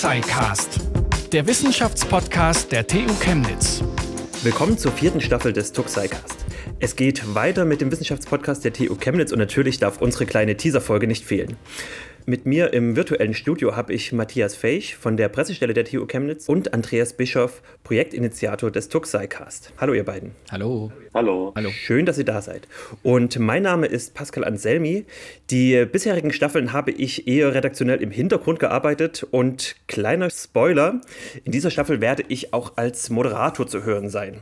TuxIcast, 0.00 0.80
der 1.30 1.46
Wissenschaftspodcast 1.46 2.72
der 2.72 2.86
TU 2.86 3.12
Chemnitz. 3.20 3.84
Willkommen 4.42 4.78
zur 4.78 4.92
vierten 4.92 5.20
Staffel 5.20 5.52
des 5.52 5.72
TuxIcast. 5.72 6.39
Es 6.82 6.96
geht 6.96 7.34
weiter 7.34 7.66
mit 7.66 7.82
dem 7.82 7.92
Wissenschaftspodcast 7.92 8.64
der 8.64 8.72
TU 8.72 8.96
Chemnitz 8.96 9.32
und 9.32 9.38
natürlich 9.38 9.78
darf 9.78 10.00
unsere 10.00 10.24
kleine 10.24 10.56
Teaserfolge 10.56 11.06
nicht 11.06 11.26
fehlen. 11.26 11.58
Mit 12.24 12.46
mir 12.46 12.72
im 12.72 12.96
virtuellen 12.96 13.34
Studio 13.34 13.76
habe 13.76 13.92
ich 13.92 14.12
Matthias 14.12 14.56
Feich 14.56 14.96
von 14.96 15.18
der 15.18 15.28
Pressestelle 15.28 15.74
der 15.74 15.84
TU 15.84 16.06
Chemnitz 16.06 16.48
und 16.48 16.72
Andreas 16.72 17.12
Bischoff, 17.12 17.60
Projektinitiator 17.84 18.70
des 18.70 18.88
Tuxicast. 18.88 19.74
Hallo 19.76 19.92
ihr 19.92 20.06
beiden. 20.06 20.30
Hallo. 20.50 20.90
Hallo. 21.12 21.52
Hallo. 21.54 21.68
Schön, 21.68 22.06
dass 22.06 22.16
ihr 22.16 22.24
da 22.24 22.40
seid. 22.40 22.66
Und 23.02 23.38
mein 23.38 23.62
Name 23.62 23.86
ist 23.86 24.14
Pascal 24.14 24.44
Anselmi. 24.44 25.04
Die 25.50 25.84
bisherigen 25.84 26.32
Staffeln 26.32 26.72
habe 26.72 26.92
ich 26.92 27.28
eher 27.28 27.52
redaktionell 27.54 28.00
im 28.00 28.10
Hintergrund 28.10 28.58
gearbeitet 28.58 29.26
und 29.30 29.76
kleiner 29.86 30.30
Spoiler, 30.30 31.02
in 31.44 31.52
dieser 31.52 31.70
Staffel 31.70 32.00
werde 32.00 32.24
ich 32.28 32.54
auch 32.54 32.78
als 32.78 33.10
Moderator 33.10 33.66
zu 33.66 33.84
hören 33.84 34.08
sein. 34.08 34.40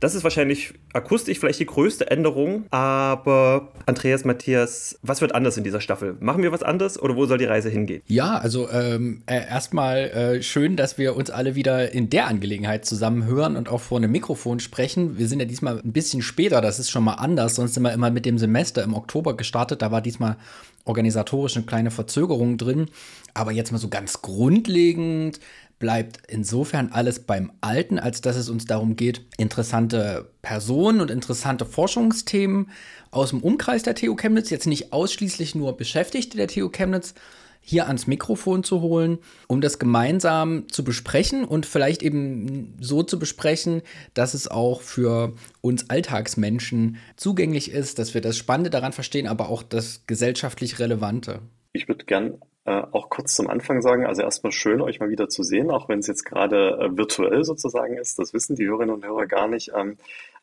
Das 0.00 0.14
ist 0.14 0.22
wahrscheinlich 0.22 0.74
akustisch 0.92 1.40
vielleicht 1.40 1.58
die 1.58 1.66
größte 1.66 2.08
Änderung, 2.10 2.66
aber 2.70 3.72
Andreas, 3.86 4.24
Matthias, 4.24 4.98
was 5.02 5.20
wird 5.20 5.34
anders 5.34 5.56
in 5.56 5.64
dieser 5.64 5.80
Staffel? 5.80 6.16
Machen 6.20 6.42
wir 6.42 6.52
was 6.52 6.62
anders 6.62 7.00
oder 7.00 7.16
wo 7.16 7.26
soll 7.26 7.38
die 7.38 7.46
Reise 7.46 7.68
hingehen? 7.68 8.02
Ja, 8.06 8.38
also 8.38 8.70
ähm, 8.70 9.22
äh, 9.26 9.48
erstmal 9.48 9.98
äh, 10.10 10.42
schön, 10.42 10.76
dass 10.76 10.98
wir 10.98 11.16
uns 11.16 11.30
alle 11.30 11.56
wieder 11.56 11.92
in 11.92 12.10
der 12.10 12.28
Angelegenheit 12.28 12.84
zusammen 12.84 13.24
hören 13.24 13.56
und 13.56 13.68
auch 13.68 13.80
vor 13.80 13.98
einem 13.98 14.12
Mikrofon 14.12 14.60
sprechen. 14.60 15.18
Wir 15.18 15.26
sind 15.26 15.40
ja 15.40 15.46
diesmal 15.46 15.80
ein 15.80 15.92
bisschen 15.92 16.22
später, 16.22 16.60
das 16.60 16.78
ist 16.78 16.90
schon 16.90 17.02
mal 17.02 17.14
anders, 17.14 17.56
sonst 17.56 17.74
sind 17.74 17.82
wir 17.82 17.92
immer 17.92 18.10
mit 18.10 18.24
dem 18.24 18.38
Semester 18.38 18.84
im 18.84 18.94
Oktober 18.94 19.36
gestartet, 19.36 19.82
da 19.82 19.90
war 19.90 20.00
diesmal 20.00 20.36
organisatorisch 20.84 21.56
eine 21.56 21.66
kleine 21.66 21.90
Verzögerung 21.90 22.56
drin. 22.56 22.86
Aber 23.34 23.52
jetzt 23.52 23.72
mal 23.72 23.78
so 23.78 23.88
ganz 23.88 24.22
grundlegend 24.22 25.38
bleibt 25.78 26.20
insofern 26.28 26.90
alles 26.92 27.20
beim 27.20 27.52
Alten, 27.60 27.98
als 27.98 28.20
dass 28.20 28.36
es 28.36 28.48
uns 28.48 28.64
darum 28.64 28.96
geht, 28.96 29.22
interessante 29.36 30.30
Personen 30.42 31.00
und 31.00 31.10
interessante 31.10 31.64
Forschungsthemen 31.64 32.70
aus 33.10 33.30
dem 33.30 33.42
Umkreis 33.42 33.82
der 33.82 33.94
TU 33.94 34.16
Chemnitz, 34.16 34.50
jetzt 34.50 34.66
nicht 34.66 34.92
ausschließlich 34.92 35.54
nur 35.54 35.76
Beschäftigte 35.76 36.36
der 36.36 36.48
TU 36.48 36.68
Chemnitz, 36.68 37.14
hier 37.60 37.86
ans 37.86 38.06
Mikrofon 38.06 38.64
zu 38.64 38.80
holen, 38.80 39.18
um 39.46 39.60
das 39.60 39.78
gemeinsam 39.78 40.68
zu 40.70 40.84
besprechen 40.84 41.44
und 41.44 41.66
vielleicht 41.66 42.02
eben 42.02 42.74
so 42.80 43.02
zu 43.02 43.18
besprechen, 43.18 43.82
dass 44.14 44.32
es 44.32 44.48
auch 44.48 44.80
für 44.80 45.34
uns 45.60 45.90
Alltagsmenschen 45.90 46.96
zugänglich 47.16 47.70
ist, 47.70 47.98
dass 47.98 48.14
wir 48.14 48.22
das 48.22 48.38
Spannende 48.38 48.70
daran 48.70 48.94
verstehen, 48.94 49.26
aber 49.26 49.50
auch 49.50 49.62
das 49.62 50.04
gesellschaftlich 50.06 50.78
Relevante. 50.78 51.40
Ich 51.74 51.88
würde 51.88 52.06
gern 52.06 52.38
äh, 52.68 52.86
auch 52.92 53.08
kurz 53.08 53.34
zum 53.34 53.48
Anfang 53.48 53.80
sagen, 53.80 54.04
also 54.04 54.20
erstmal 54.20 54.52
schön, 54.52 54.82
euch 54.82 55.00
mal 55.00 55.08
wieder 55.08 55.30
zu 55.30 55.42
sehen, 55.42 55.70
auch 55.70 55.88
wenn 55.88 56.00
es 56.00 56.06
jetzt 56.06 56.24
gerade 56.24 56.78
äh, 56.78 56.96
virtuell 56.96 57.42
sozusagen 57.42 57.96
ist. 57.96 58.18
Das 58.18 58.34
wissen 58.34 58.56
die 58.56 58.66
Hörerinnen 58.66 58.94
und 58.94 59.06
Hörer 59.06 59.26
gar 59.26 59.48
nicht. 59.48 59.72
Ähm, 59.74 59.96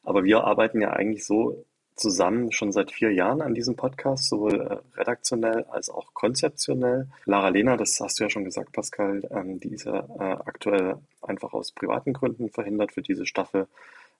aber 0.04 0.24
wir 0.24 0.44
arbeiten 0.44 0.82
ja 0.82 0.90
eigentlich 0.92 1.24
so 1.24 1.64
zusammen 1.96 2.52
schon 2.52 2.72
seit 2.72 2.92
vier 2.92 3.14
Jahren 3.14 3.42
an 3.42 3.54
diesem 3.54 3.76
Podcast, 3.76 4.28
sowohl 4.28 4.60
äh, 4.60 5.00
redaktionell 5.00 5.66
als 5.66 5.90
auch 5.90 6.14
konzeptionell. 6.14 7.08
Lara 7.26 7.50
Lena, 7.50 7.78
das 7.78 8.00
hast 8.02 8.20
du 8.20 8.24
ja 8.24 8.30
schon 8.30 8.44
gesagt, 8.44 8.72
Pascal, 8.74 9.22
ähm, 9.30 9.60
die 9.60 9.76
ist 9.76 9.86
ja 9.86 10.00
äh, 10.20 10.38
aktuell 10.46 10.96
einfach 11.22 11.54
aus 11.54 11.72
privaten 11.72 12.14
Gründen 12.14 12.50
verhindert 12.50 12.92
für 12.92 13.04
diese 13.04 13.28
Staffel. 13.28 13.68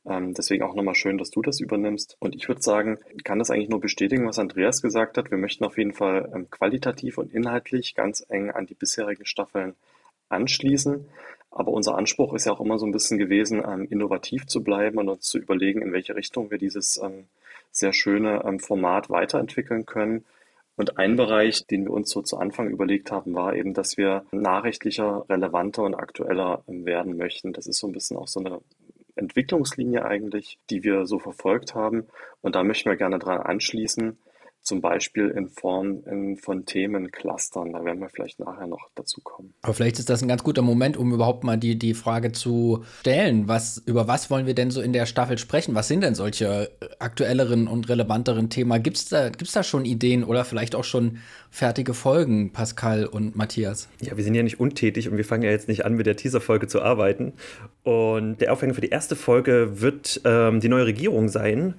Ähm, 0.08 0.34
deswegen 0.34 0.64
auch 0.64 0.76
nochmal 0.76 0.96
schön, 0.96 1.18
dass 1.18 1.32
du 1.32 1.42
das 1.42 1.60
übernimmst. 1.60 2.16
Und 2.20 2.36
ich 2.36 2.48
würde 2.48 2.62
sagen, 2.62 3.00
kann 3.24 3.40
das 3.40 3.50
eigentlich 3.50 3.70
nur 3.70 3.82
bestätigen, 3.82 4.28
was 4.28 4.40
Andreas 4.40 4.82
gesagt 4.82 5.18
hat. 5.18 5.32
Wir 5.32 5.38
möchten 5.38 5.66
auf 5.66 5.78
jeden 5.78 5.94
Fall 5.94 6.32
ähm, 6.34 6.50
qualitativ 6.50 7.18
und 7.18 7.34
inhaltlich 7.34 7.96
ganz 7.96 8.24
eng 8.30 8.52
an 8.52 8.68
die 8.68 8.76
bisherigen 8.76 9.26
Staffeln 9.26 9.74
anschließen. 10.30 11.06
Aber 11.52 11.72
unser 11.72 11.98
Anspruch 11.98 12.34
ist 12.34 12.46
ja 12.46 12.52
auch 12.52 12.62
immer 12.62 12.78
so 12.78 12.86
ein 12.86 12.92
bisschen 12.92 13.18
gewesen, 13.18 13.64
ähm, 13.66 13.88
innovativ 13.90 14.46
zu 14.46 14.64
bleiben 14.64 14.98
und 15.00 15.10
uns 15.10 15.22
zu 15.22 15.40
überlegen, 15.40 15.82
in 15.82 15.94
welche 15.94 16.16
Richtung 16.16 16.52
wir 16.52 16.58
dieses 16.58 17.02
sehr 17.72 17.94
schöne 17.94 18.42
Format 18.60 19.10
weiterentwickeln 19.10 19.86
können. 19.86 20.24
Und 20.78 20.98
ein 20.98 21.16
Bereich, 21.16 21.66
den 21.68 21.86
wir 21.86 21.92
uns 21.92 22.10
so 22.10 22.22
zu 22.22 22.38
Anfang 22.38 22.70
überlegt 22.70 23.12
haben, 23.12 23.34
war 23.34 23.56
eben, 23.56 23.74
dass 23.74 23.98
wir 23.98 24.26
nachrichtlicher, 24.32 25.26
relevanter 25.30 25.84
und 25.84 25.96
aktueller 25.96 26.64
werden 26.68 27.18
möchten. 27.18 27.54
Das 27.54 27.68
ist 27.68 27.80
so 27.80 27.88
ein 27.88 27.94
bisschen 27.94 28.18
auch 28.18 28.28
so 28.28 28.42
eine 28.42 28.60
Entwicklungslinie 29.16 30.06
eigentlich, 30.06 30.60
die 30.70 30.84
wir 30.84 31.06
so 31.06 31.20
verfolgt 31.20 31.76
haben. 31.76 32.08
Und 32.42 32.56
da 32.56 32.64
möchten 32.64 32.90
wir 32.90 32.98
gerne 32.98 33.20
dran 33.20 33.40
anschließen, 33.40 34.18
zum 34.66 34.82
Beispiel 34.82 35.30
in 35.30 35.48
Form 35.48 36.04
in, 36.06 36.38
von 36.38 36.66
Themenclustern. 36.66 37.72
Da 37.72 37.86
werden 37.86 38.00
wir 38.00 38.10
vielleicht 38.10 38.40
nachher 38.40 38.66
noch 38.66 38.90
dazu 38.96 39.22
kommen. 39.22 39.54
Aber 39.62 39.74
vielleicht 39.74 40.00
ist 40.00 40.10
das 40.10 40.24
ein 40.24 40.28
ganz 40.28 40.44
guter 40.44 40.64
Moment, 40.64 40.98
um 40.98 41.14
überhaupt 41.14 41.44
mal 41.44 41.58
die, 41.58 41.78
die 41.78 41.94
Frage 41.94 42.32
zu 42.32 42.84
stellen. 43.00 43.48
Was, 43.48 43.82
über 43.86 44.08
was 44.08 44.32
wollen 44.32 44.48
wir 44.48 44.56
denn 44.56 44.72
so 44.72 44.82
in 44.82 44.92
der 44.92 45.06
Staffel 45.06 45.38
sprechen? 45.38 45.76
Was 45.76 45.88
sind 45.88 46.02
denn 46.02 46.16
solche 46.16 46.72
aktuelleren 47.00 47.68
und 47.68 47.90
relevanteren 47.90 48.50
Themen? 48.50 48.82
Gibt 48.82 48.98
es 48.98 49.10
da, 49.10 49.30
gibt's 49.30 49.54
da 49.54 49.62
schon 49.62 49.86
Ideen 49.86 50.24
oder 50.24 50.44
vielleicht 50.44 50.76
auch 50.76 50.84
schon 50.84 51.20
fertige 51.52 51.94
Folgen, 51.94 52.52
Pascal 52.52 53.06
und 53.06 53.36
Matthias? 53.36 53.88
Ja, 54.02 54.18
wir 54.18 54.24
sind 54.24 54.34
ja 54.34 54.44
nicht 54.44 54.60
untätig 54.60 55.10
und 55.10 55.18
wir 55.18 55.26
fangen 55.26 55.44
ja 55.44 55.52
jetzt 55.52 55.68
nicht 55.68 55.86
an, 55.86 55.94
mit 55.94 56.08
der 56.08 56.16
Teaser-Folge 56.16 56.68
zu 56.68 56.82
arbeiten. 56.82 57.34
Und 57.84 58.42
der 58.42 58.52
Aufhänger 58.52 58.74
für 58.74 58.82
die 58.82 58.90
erste 58.90 59.16
Folge 59.16 59.80
wird 59.80 60.22
ähm, 60.26 60.60
die 60.60 60.70
neue 60.70 60.88
Regierung 60.88 61.30
sein. 61.30 61.76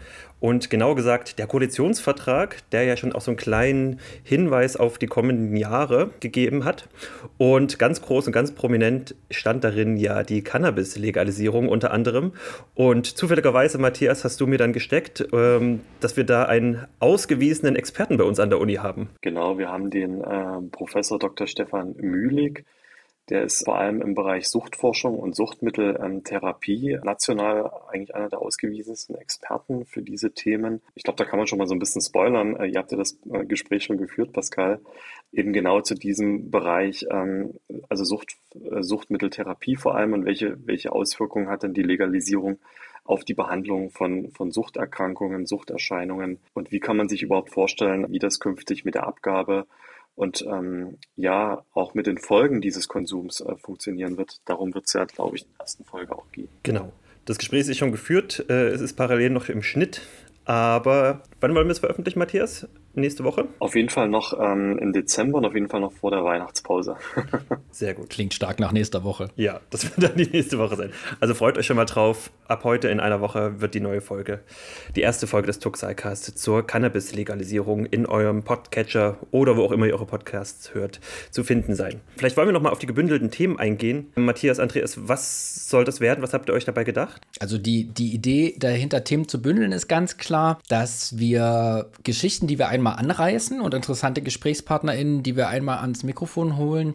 Und 0.46 0.70
genau 0.70 0.94
gesagt, 0.94 1.40
der 1.40 1.48
Koalitionsvertrag, 1.48 2.58
der 2.70 2.84
ja 2.84 2.96
schon 2.96 3.12
auch 3.12 3.20
so 3.20 3.32
einen 3.32 3.36
kleinen 3.36 3.98
Hinweis 4.22 4.76
auf 4.76 4.96
die 4.96 5.08
kommenden 5.08 5.56
Jahre 5.56 6.10
gegeben 6.20 6.64
hat. 6.64 6.88
Und 7.36 7.80
ganz 7.80 8.00
groß 8.00 8.28
und 8.28 8.32
ganz 8.32 8.52
prominent 8.52 9.16
stand 9.28 9.64
darin 9.64 9.96
ja 9.96 10.22
die 10.22 10.42
Cannabis-Legalisierung 10.42 11.68
unter 11.68 11.90
anderem. 11.90 12.30
Und 12.76 13.06
zufälligerweise, 13.06 13.78
Matthias, 13.78 14.22
hast 14.22 14.40
du 14.40 14.46
mir 14.46 14.56
dann 14.56 14.72
gesteckt, 14.72 15.26
ähm, 15.32 15.80
dass 15.98 16.16
wir 16.16 16.22
da 16.22 16.44
einen 16.44 16.86
ausgewiesenen 17.00 17.74
Experten 17.74 18.16
bei 18.16 18.22
uns 18.22 18.38
an 18.38 18.48
der 18.48 18.60
Uni 18.60 18.74
haben. 18.74 19.08
Genau, 19.22 19.58
wir 19.58 19.68
haben 19.68 19.90
den 19.90 20.20
äh, 20.20 20.60
Professor 20.70 21.18
Dr. 21.18 21.48
Stefan 21.48 21.96
Mühlig 21.96 22.64
der 23.28 23.42
ist 23.42 23.64
vor 23.64 23.76
allem 23.76 24.00
im 24.00 24.14
Bereich 24.14 24.48
Suchtforschung 24.48 25.18
und 25.18 25.34
Suchtmitteltherapie 25.34 26.98
national 27.02 27.70
eigentlich 27.88 28.14
einer 28.14 28.28
der 28.28 28.40
ausgewiesensten 28.40 29.16
Experten 29.16 29.84
für 29.84 30.02
diese 30.02 30.32
Themen. 30.32 30.80
Ich 30.94 31.02
glaube, 31.02 31.16
da 31.16 31.24
kann 31.24 31.38
man 31.38 31.48
schon 31.48 31.58
mal 31.58 31.66
so 31.66 31.74
ein 31.74 31.80
bisschen 31.80 32.02
spoilern. 32.02 32.56
Äh, 32.56 32.66
ihr 32.66 32.78
habt 32.78 32.92
ja 32.92 32.98
das 32.98 33.18
äh, 33.30 33.44
Gespräch 33.44 33.84
schon 33.84 33.98
geführt, 33.98 34.32
Pascal, 34.32 34.80
eben 35.32 35.52
genau 35.52 35.80
zu 35.80 35.94
diesem 35.94 36.50
Bereich, 36.50 37.06
ähm, 37.10 37.54
also 37.88 38.04
Sucht, 38.04 38.36
äh, 38.54 38.82
Suchtmitteltherapie 38.82 39.76
vor 39.76 39.96
allem 39.96 40.12
und 40.12 40.24
welche, 40.24 40.56
welche 40.64 40.92
Auswirkungen 40.92 41.48
hat 41.48 41.64
denn 41.64 41.74
die 41.74 41.82
Legalisierung 41.82 42.58
auf 43.04 43.24
die 43.24 43.34
Behandlung 43.34 43.90
von, 43.90 44.30
von 44.32 44.50
Suchterkrankungen, 44.50 45.46
Suchterscheinungen 45.46 46.38
und 46.54 46.72
wie 46.72 46.80
kann 46.80 46.96
man 46.96 47.08
sich 47.08 47.22
überhaupt 47.22 47.50
vorstellen, 47.50 48.06
wie 48.10 48.18
das 48.18 48.40
künftig 48.40 48.84
mit 48.84 48.94
der 48.94 49.06
Abgabe 49.06 49.66
und 50.16 50.42
ähm, 50.42 50.98
ja, 51.14 51.62
auch 51.72 51.94
mit 51.94 52.06
den 52.06 52.18
Folgen 52.18 52.60
dieses 52.60 52.88
Konsums 52.88 53.40
äh, 53.40 53.56
funktionieren 53.56 54.16
wird. 54.16 54.40
Darum 54.46 54.74
wird 54.74 54.86
es 54.86 54.94
ja, 54.94 55.04
glaube 55.04 55.36
ich, 55.36 55.42
in 55.42 55.48
der 55.52 55.60
ersten 55.60 55.84
Folge 55.84 56.16
auch 56.16 56.30
gehen. 56.32 56.48
Genau. 56.62 56.92
Das 57.26 57.38
Gespräch 57.38 57.68
ist 57.68 57.76
schon 57.76 57.92
geführt. 57.92 58.44
Äh, 58.48 58.68
es 58.68 58.80
ist 58.80 58.94
parallel 58.94 59.30
noch 59.30 59.48
im 59.48 59.62
Schnitt. 59.62 60.02
Aber 60.46 61.22
wann 61.40 61.54
wollen 61.54 61.66
wir 61.66 61.72
es 61.72 61.80
veröffentlichen, 61.80 62.18
Matthias? 62.18 62.66
Nächste 63.00 63.24
Woche? 63.24 63.46
Auf 63.58 63.74
jeden 63.74 63.88
Fall 63.88 64.08
noch 64.08 64.38
ähm, 64.40 64.78
im 64.78 64.92
Dezember 64.92 65.38
und 65.38 65.44
auf 65.44 65.54
jeden 65.54 65.68
Fall 65.68 65.80
noch 65.80 65.92
vor 65.92 66.10
der 66.10 66.24
Weihnachtspause. 66.24 66.96
Sehr 67.70 67.94
gut. 67.94 68.10
Klingt 68.10 68.34
stark 68.34 68.60
nach 68.60 68.72
nächster 68.72 69.04
Woche. 69.04 69.28
Ja, 69.36 69.60
das 69.70 69.84
wird 69.96 70.10
dann 70.10 70.16
die 70.16 70.30
nächste 70.30 70.58
Woche 70.58 70.76
sein. 70.76 70.90
Also 71.20 71.34
freut 71.34 71.58
euch 71.58 71.66
schon 71.66 71.76
mal 71.76 71.84
drauf. 71.84 72.30
Ab 72.48 72.62
heute 72.64 72.88
in 72.88 73.00
einer 73.00 73.20
Woche 73.20 73.60
wird 73.60 73.74
die 73.74 73.80
neue 73.80 74.00
Folge, 74.00 74.40
die 74.94 75.00
erste 75.00 75.26
Folge 75.26 75.48
des 75.48 75.58
Tuxicast 75.58 76.38
zur 76.38 76.64
Cannabis-Legalisierung 76.66 77.86
in 77.86 78.06
eurem 78.06 78.44
Podcatcher 78.44 79.18
oder 79.32 79.56
wo 79.56 79.64
auch 79.64 79.72
immer 79.72 79.86
ihr 79.86 79.94
eure 79.94 80.06
Podcasts 80.06 80.74
hört, 80.74 81.00
zu 81.30 81.42
finden 81.42 81.74
sein. 81.74 82.00
Vielleicht 82.16 82.36
wollen 82.36 82.48
wir 82.48 82.52
noch 82.52 82.62
mal 82.62 82.70
auf 82.70 82.78
die 82.78 82.86
gebündelten 82.86 83.30
Themen 83.30 83.58
eingehen. 83.58 84.12
Matthias, 84.14 84.60
Andreas, 84.60 85.08
was 85.08 85.68
soll 85.68 85.84
das 85.84 86.00
werden? 86.00 86.22
Was 86.22 86.32
habt 86.32 86.48
ihr 86.48 86.54
euch 86.54 86.64
dabei 86.64 86.84
gedacht? 86.84 87.22
Also 87.40 87.58
die, 87.58 87.84
die 87.84 88.14
Idee 88.14 88.54
dahinter, 88.58 89.04
Themen 89.04 89.28
zu 89.28 89.42
bündeln, 89.42 89.72
ist 89.72 89.88
ganz 89.88 90.16
klar, 90.16 90.60
dass 90.68 91.18
wir 91.18 91.90
Geschichten, 92.04 92.46
die 92.46 92.58
wir 92.58 92.68
einmal 92.68 92.85
einmal 92.86 92.98
anreißen 92.98 93.60
und 93.60 93.74
interessante 93.74 94.22
GesprächspartnerInnen, 94.22 95.22
die 95.22 95.36
wir 95.36 95.48
einmal 95.48 95.78
ans 95.78 96.04
Mikrofon 96.04 96.56
holen, 96.56 96.94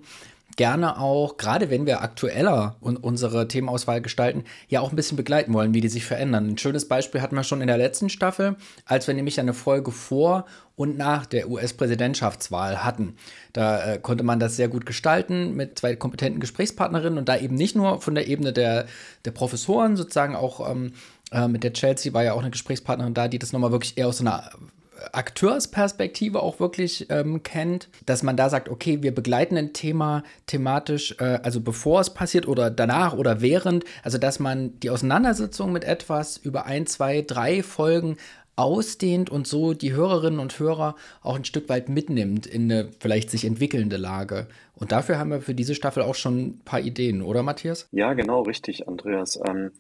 gerne 0.58 1.00
auch, 1.00 1.38
gerade 1.38 1.70
wenn 1.70 1.86
wir 1.86 2.02
aktueller 2.02 2.76
und 2.82 2.98
unsere 2.98 3.48
Themenauswahl 3.48 4.02
gestalten, 4.02 4.44
ja 4.68 4.82
auch 4.82 4.90
ein 4.90 4.98
bisschen 4.98 5.16
begleiten 5.16 5.54
wollen, 5.54 5.74
wie 5.74 5.80
die 5.82 5.88
sich 5.88 6.04
verändern. 6.04 6.50
Ein 6.50 6.58
schönes 6.58 6.88
Beispiel 6.88 7.22
hatten 7.22 7.36
wir 7.36 7.44
schon 7.44 7.62
in 7.62 7.68
der 7.68 7.78
letzten 7.78 8.10
Staffel, 8.10 8.58
als 8.86 9.08
wir 9.08 9.14
nämlich 9.14 9.40
eine 9.40 9.54
Folge 9.54 9.92
vor 9.92 10.46
und 10.76 10.98
nach 10.98 11.26
der 11.26 11.50
US-Präsidentschaftswahl 11.50 12.84
hatten. 12.84 13.16
Da 13.54 13.94
äh, 13.94 14.00
konnte 14.00 14.26
man 14.26 14.40
das 14.40 14.58
sehr 14.58 14.68
gut 14.68 14.86
gestalten 14.86 15.56
mit 15.56 15.80
zwei 15.80 15.96
kompetenten 15.96 16.42
Gesprächspartnerinnen 16.42 17.18
und 17.18 17.30
da 17.30 17.38
eben 17.38 17.56
nicht 17.56 17.76
nur 17.76 18.02
von 18.02 18.16
der 18.16 18.28
Ebene 18.28 18.52
der, 18.52 18.88
der 19.24 19.32
Professoren, 19.32 19.96
sozusagen 19.96 20.36
auch 20.36 20.70
ähm, 20.70 20.94
äh, 21.32 21.48
mit 21.48 21.64
der 21.64 21.72
Chelsea 21.74 22.14
war 22.14 22.24
ja 22.24 22.34
auch 22.34 22.42
eine 22.42 22.52
Gesprächspartnerin 22.52 23.14
da, 23.14 23.30
die 23.30 23.40
das 23.40 23.54
nochmal 23.54 23.72
wirklich 23.72 23.98
eher 23.98 24.08
aus 24.08 24.20
einer 24.20 24.52
Akteursperspektive 25.12 26.42
auch 26.42 26.60
wirklich 26.60 27.08
ähm, 27.10 27.44
kennt, 27.44 27.90
dass 28.06 28.24
man 28.24 28.38
da 28.38 28.50
sagt, 28.50 28.70
okay, 28.70 29.02
wir 29.02 29.14
begleiten 29.14 29.58
ein 29.58 29.74
Thema 29.74 30.24
thematisch, 30.46 31.16
äh, 31.20 31.40
also 31.44 31.62
bevor 31.62 32.02
es 32.02 32.14
passiert 32.14 32.48
oder 32.48 32.70
danach 32.70 33.14
oder 33.14 33.42
während, 33.42 33.86
also 34.04 34.18
dass 34.18 34.40
man 34.40 34.80
die 34.80 34.90
Auseinandersetzung 34.90 35.72
mit 35.72 35.84
etwas 35.84 36.38
über 36.38 36.66
ein, 36.66 36.86
zwei, 36.86 37.22
drei 37.22 37.64
Folgen 37.64 38.18
ausdehnt 38.56 39.30
und 39.30 39.48
so 39.48 39.74
die 39.74 39.94
Hörerinnen 39.94 40.40
und 40.40 40.60
Hörer 40.60 40.96
auch 41.22 41.36
ein 41.36 41.46
Stück 41.46 41.70
weit 41.70 41.90
mitnimmt 41.90 42.46
in 42.46 42.72
eine 42.72 42.90
vielleicht 43.00 43.30
sich 43.30 43.46
entwickelnde 43.46 43.98
Lage. 43.98 44.48
Und 44.76 44.92
dafür 44.92 45.18
haben 45.18 45.32
wir 45.32 45.42
für 45.42 45.56
diese 45.56 45.76
Staffel 45.76 46.04
auch 46.04 46.16
schon 46.16 46.40
ein 46.40 46.62
paar 46.66 46.82
Ideen, 46.82 47.22
oder 47.22 47.44
Matthias? 47.44 47.88
Ja, 47.92 48.14
genau, 48.14 48.42
richtig, 48.42 48.88
Andreas. 48.88 49.40
Ähm, 49.48 49.72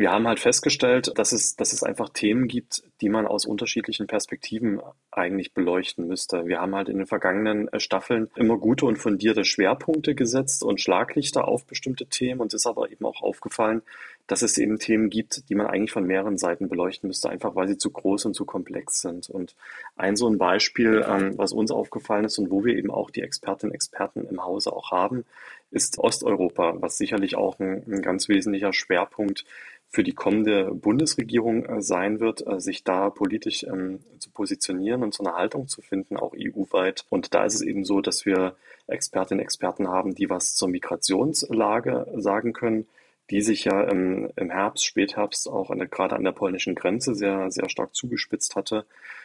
wir 0.00 0.10
haben 0.10 0.26
halt 0.26 0.40
festgestellt, 0.40 1.12
dass 1.16 1.32
es, 1.32 1.56
dass 1.56 1.74
es 1.74 1.82
einfach 1.82 2.08
Themen 2.08 2.48
gibt, 2.48 2.82
die 3.02 3.10
man 3.10 3.26
aus 3.26 3.44
unterschiedlichen 3.44 4.06
Perspektiven 4.06 4.80
eigentlich 5.10 5.52
beleuchten 5.52 6.06
müsste. 6.06 6.46
Wir 6.46 6.58
haben 6.58 6.74
halt 6.74 6.88
in 6.88 6.96
den 6.96 7.06
vergangenen 7.06 7.68
äh, 7.68 7.80
Staffeln 7.80 8.30
immer 8.34 8.56
gute 8.56 8.86
und 8.86 8.96
fundierte 8.96 9.44
Schwerpunkte 9.44 10.14
gesetzt 10.14 10.64
und 10.64 10.80
Schlaglichter 10.80 11.46
auf 11.46 11.66
bestimmte 11.66 12.06
Themen. 12.06 12.40
Uns 12.40 12.54
ist 12.54 12.66
aber 12.66 12.90
eben 12.90 13.04
auch 13.04 13.20
aufgefallen, 13.20 13.82
dass 14.26 14.40
es 14.40 14.56
eben 14.56 14.78
Themen 14.78 15.10
gibt, 15.10 15.50
die 15.50 15.54
man 15.54 15.66
eigentlich 15.66 15.92
von 15.92 16.06
mehreren 16.06 16.38
Seiten 16.38 16.70
beleuchten 16.70 17.08
müsste, 17.08 17.28
einfach 17.28 17.54
weil 17.54 17.68
sie 17.68 17.76
zu 17.76 17.90
groß 17.90 18.24
und 18.24 18.32
zu 18.32 18.46
komplex 18.46 19.02
sind. 19.02 19.28
Und 19.28 19.54
ein 19.96 20.16
so 20.16 20.30
ein 20.30 20.38
Beispiel, 20.38 21.04
ähm, 21.06 21.36
was 21.36 21.52
uns 21.52 21.70
aufgefallen 21.70 22.24
ist 22.24 22.38
und 22.38 22.50
wo 22.50 22.64
wir 22.64 22.74
eben 22.74 22.90
auch 22.90 23.10
die 23.10 23.20
Expertinnen 23.20 23.72
und 23.72 23.74
Experten 23.74 24.26
im 24.30 24.42
Hause 24.42 24.72
auch 24.72 24.92
haben, 24.92 25.26
ist 25.70 25.98
Osteuropa, 25.98 26.74
was 26.80 26.98
sicherlich 26.98 27.36
auch 27.36 27.58
ein, 27.58 27.84
ein 27.86 28.02
ganz 28.02 28.28
wesentlicher 28.28 28.72
Schwerpunkt 28.72 29.44
für 29.88 30.04
die 30.04 30.12
kommende 30.12 30.72
Bundesregierung 30.72 31.64
äh, 31.64 31.82
sein 31.82 32.20
wird, 32.20 32.46
äh, 32.46 32.60
sich 32.60 32.84
da 32.84 33.10
politisch 33.10 33.64
ähm, 33.64 33.98
zu 34.18 34.30
positionieren 34.30 35.02
und 35.02 35.12
so 35.12 35.24
eine 35.24 35.34
Haltung 35.34 35.66
zu 35.66 35.82
finden, 35.82 36.16
auch 36.16 36.32
EU-weit. 36.32 37.04
Und 37.08 37.34
da 37.34 37.44
ist 37.44 37.54
es 37.54 37.62
eben 37.62 37.84
so, 37.84 38.00
dass 38.00 38.24
wir 38.24 38.54
Expertinnen 38.86 39.40
und 39.40 39.44
Experten 39.44 39.88
haben, 39.88 40.14
die 40.14 40.30
was 40.30 40.54
zur 40.54 40.68
Migrationslage 40.68 42.06
sagen 42.16 42.52
können, 42.52 42.86
die 43.30 43.42
sich 43.42 43.64
ja 43.64 43.82
im, 43.84 44.30
im 44.36 44.50
Herbst, 44.50 44.84
Spätherbst 44.84 45.48
auch 45.48 45.70
an 45.70 45.78
der, 45.78 45.88
gerade 45.88 46.16
an 46.16 46.24
der 46.24 46.32
polnischen 46.32 46.74
Grenze 46.74 47.14
sehr, 47.14 47.50
sehr 47.50 47.68
stark 47.68 47.94
zugespitzt 47.94 48.56
hatte 48.56 48.84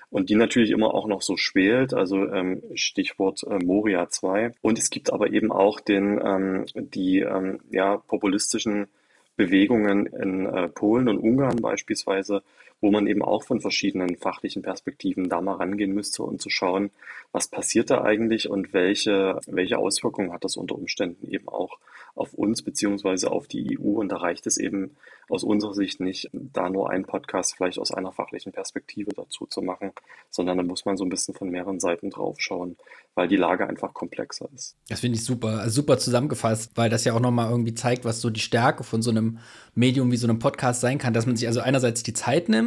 und 0.09 0.29
die 0.29 0.35
natürlich 0.35 0.71
immer 0.71 0.93
auch 0.93 1.07
noch 1.07 1.21
so 1.21 1.37
schwelt, 1.37 1.93
also 1.93 2.31
ähm, 2.31 2.61
Stichwort 2.75 3.43
äh, 3.43 3.57
Moria 3.57 4.07
2. 4.07 4.51
Und 4.61 4.77
es 4.77 4.89
gibt 4.89 5.11
aber 5.11 5.31
eben 5.31 5.51
auch 5.51 5.79
den, 5.79 6.21
ähm, 6.23 6.65
die 6.75 7.19
ähm, 7.19 7.59
ja, 7.71 7.97
populistischen 7.97 8.87
Bewegungen 9.35 10.05
in 10.05 10.45
äh, 10.45 10.69
Polen 10.69 11.09
und 11.09 11.17
Ungarn 11.17 11.57
beispielsweise, 11.57 12.43
wo 12.81 12.91
man 12.91 13.07
eben 13.07 13.21
auch 13.21 13.43
von 13.43 13.61
verschiedenen 13.61 14.17
fachlichen 14.17 14.61
Perspektiven 14.61 15.29
da 15.29 15.41
mal 15.41 15.55
rangehen 15.55 15.93
müsste 15.93 16.23
und 16.23 16.41
zu 16.41 16.49
schauen, 16.49 16.91
was 17.31 17.47
passiert 17.47 17.89
da 17.89 18.03
eigentlich 18.03 18.49
und 18.49 18.73
welche, 18.73 19.39
welche 19.47 19.77
Auswirkungen 19.77 20.31
hat 20.31 20.43
das 20.43 20.57
unter 20.57 20.75
Umständen 20.75 21.27
eben 21.29 21.47
auch 21.47 21.79
auf 22.15 22.33
uns 22.33 22.61
beziehungsweise 22.61 23.31
auf 23.31 23.47
die 23.47 23.77
EU. 23.77 23.99
Und 23.99 24.09
da 24.09 24.17
reicht 24.17 24.47
es 24.47 24.57
eben 24.57 24.95
aus 25.27 25.43
unserer 25.43 25.73
Sicht 25.73 25.99
nicht, 25.99 26.29
da 26.31 26.69
nur 26.69 26.89
einen 26.89 27.05
Podcast 27.05 27.55
vielleicht 27.55 27.79
aus 27.79 27.91
einer 27.91 28.11
fachlichen 28.11 28.51
Perspektive 28.51 29.11
dazu 29.13 29.47
zu 29.47 29.61
machen, 29.61 29.91
sondern 30.29 30.57
da 30.57 30.63
muss 30.63 30.85
man 30.85 30.97
so 30.97 31.03
ein 31.03 31.09
bisschen 31.09 31.33
von 31.33 31.49
mehreren 31.49 31.79
Seiten 31.79 32.09
drauf 32.09 32.39
schauen, 32.39 32.77
weil 33.15 33.27
die 33.27 33.35
Lage 33.35 33.67
einfach 33.67 33.93
komplexer 33.93 34.47
ist. 34.53 34.75
Das 34.87 34.99
finde 35.01 35.17
ich 35.17 35.25
super, 35.25 35.69
super 35.69 35.97
zusammengefasst, 35.97 36.71
weil 36.75 36.89
das 36.89 37.03
ja 37.03 37.13
auch 37.13 37.19
nochmal 37.19 37.49
irgendwie 37.49 37.73
zeigt, 37.73 38.05
was 38.05 38.21
so 38.21 38.29
die 38.29 38.39
Stärke 38.39 38.83
von 38.83 39.01
so 39.01 39.09
einem 39.09 39.39
Medium 39.73 40.11
wie 40.11 40.17
so 40.17 40.27
einem 40.27 40.39
Podcast 40.39 40.81
sein 40.81 40.99
kann, 40.99 41.13
dass 41.13 41.25
man 41.25 41.35
sich 41.35 41.47
also 41.47 41.59
einerseits 41.59 42.03
die 42.03 42.13
Zeit 42.13 42.47
nimmt 42.47 42.64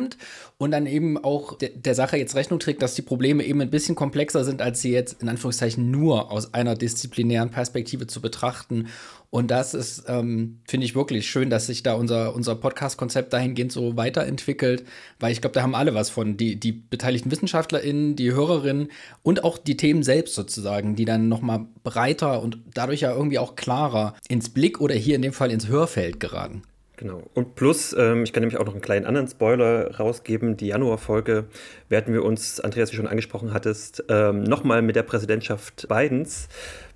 und 0.59 0.71
dann 0.71 0.87
eben 0.87 1.17
auch 1.17 1.57
de 1.59 1.71
der 1.75 1.95
Sache 1.95 2.17
jetzt 2.17 2.35
Rechnung 2.35 2.61
trägt, 2.61 2.83
dass 2.83 2.95
die 2.95 3.03
Probleme 3.03 3.45
eben 3.45 3.61
ein 3.61 3.71
bisschen 3.71 3.95
komplexer 3.95 4.45
sind, 4.45 4.63
als 4.63 4.81
sie 4.81 4.93
jetzt 4.93 5.23
in 5.23 5.29
Anführungszeichen 5.29 5.91
nur 5.91 6.31
aus 6.31 6.55
einer 6.55 6.75
disziplinären 6.75 7.51
Perspektive 7.51 8.07
zu 8.07 8.21
betrachten 8.21 8.89
und 9.31 9.51
das 9.51 9.75
ist, 9.75 10.05
ähm, 10.09 10.61
finde 10.67 10.87
ich 10.87 10.95
wirklich 10.95 11.29
schön, 11.29 11.51
dass 11.51 11.67
sich 11.67 11.83
da 11.83 11.93
unser, 11.95 12.35
unser 12.35 12.55
Podcast-Konzept 12.55 13.33
dahingehend 13.35 13.73
so 13.73 13.97
weiterentwickelt, 13.97 14.85
weil 15.21 15.33
ich 15.33 15.43
glaube, 15.43 15.53
da 15.53 15.63
haben 15.63 15.75
alle 15.75 15.95
was 15.95 16.09
von. 16.09 16.39
Die, 16.39 16.57
die 16.57 16.73
beteiligten 16.73 17.31
WissenschaftlerInnen, 17.31 18.17
die 18.17 18.33
Hörerinnen 18.33 18.89
und 19.23 19.45
auch 19.45 19.59
die 19.59 19.77
Themen 19.77 20.03
selbst 20.03 20.35
sozusagen, 20.35 20.97
die 20.97 21.05
dann 21.05 21.29
nochmal 21.29 21.67
breiter 21.85 22.43
und 22.43 22.59
dadurch 22.73 23.03
ja 23.03 23.15
irgendwie 23.15 23.39
auch 23.39 23.55
klarer 23.55 24.15
ins 24.29 24.49
Blick 24.49 24.81
oder 24.81 24.95
hier 24.95 25.17
in 25.17 25.23
dem 25.23 25.35
Fall 25.35 25.51
ins 25.51 25.69
Hörfeld 25.69 26.21
geraten. 26.21 26.63
Genau. 26.99 27.23
Und 27.33 27.55
plus, 27.55 27.95
ähm, 27.97 28.25
ich 28.25 28.33
kann 28.33 28.43
nämlich 28.43 28.59
auch 28.59 28.67
noch 28.67 28.73
einen 28.73 28.83
kleinen 28.83 29.07
anderen 29.07 29.29
Spoiler 29.29 29.97
rausgeben. 29.97 30.57
Die 30.57 30.67
Januarfolge 30.67 31.45
werden 31.89 32.13
wir 32.13 32.25
uns, 32.25 32.59
Andreas, 32.59 32.93
wie 32.93 32.97
schon 32.97 33.07
angesprochen 33.07 33.55
hattest, 33.55 34.05
ähm, 34.09 34.43
nochmal 34.43 34.83
mit 34.83 34.97
der 34.97 35.05
Präsidentschaft 35.05 35.87
Bidens 35.89 36.49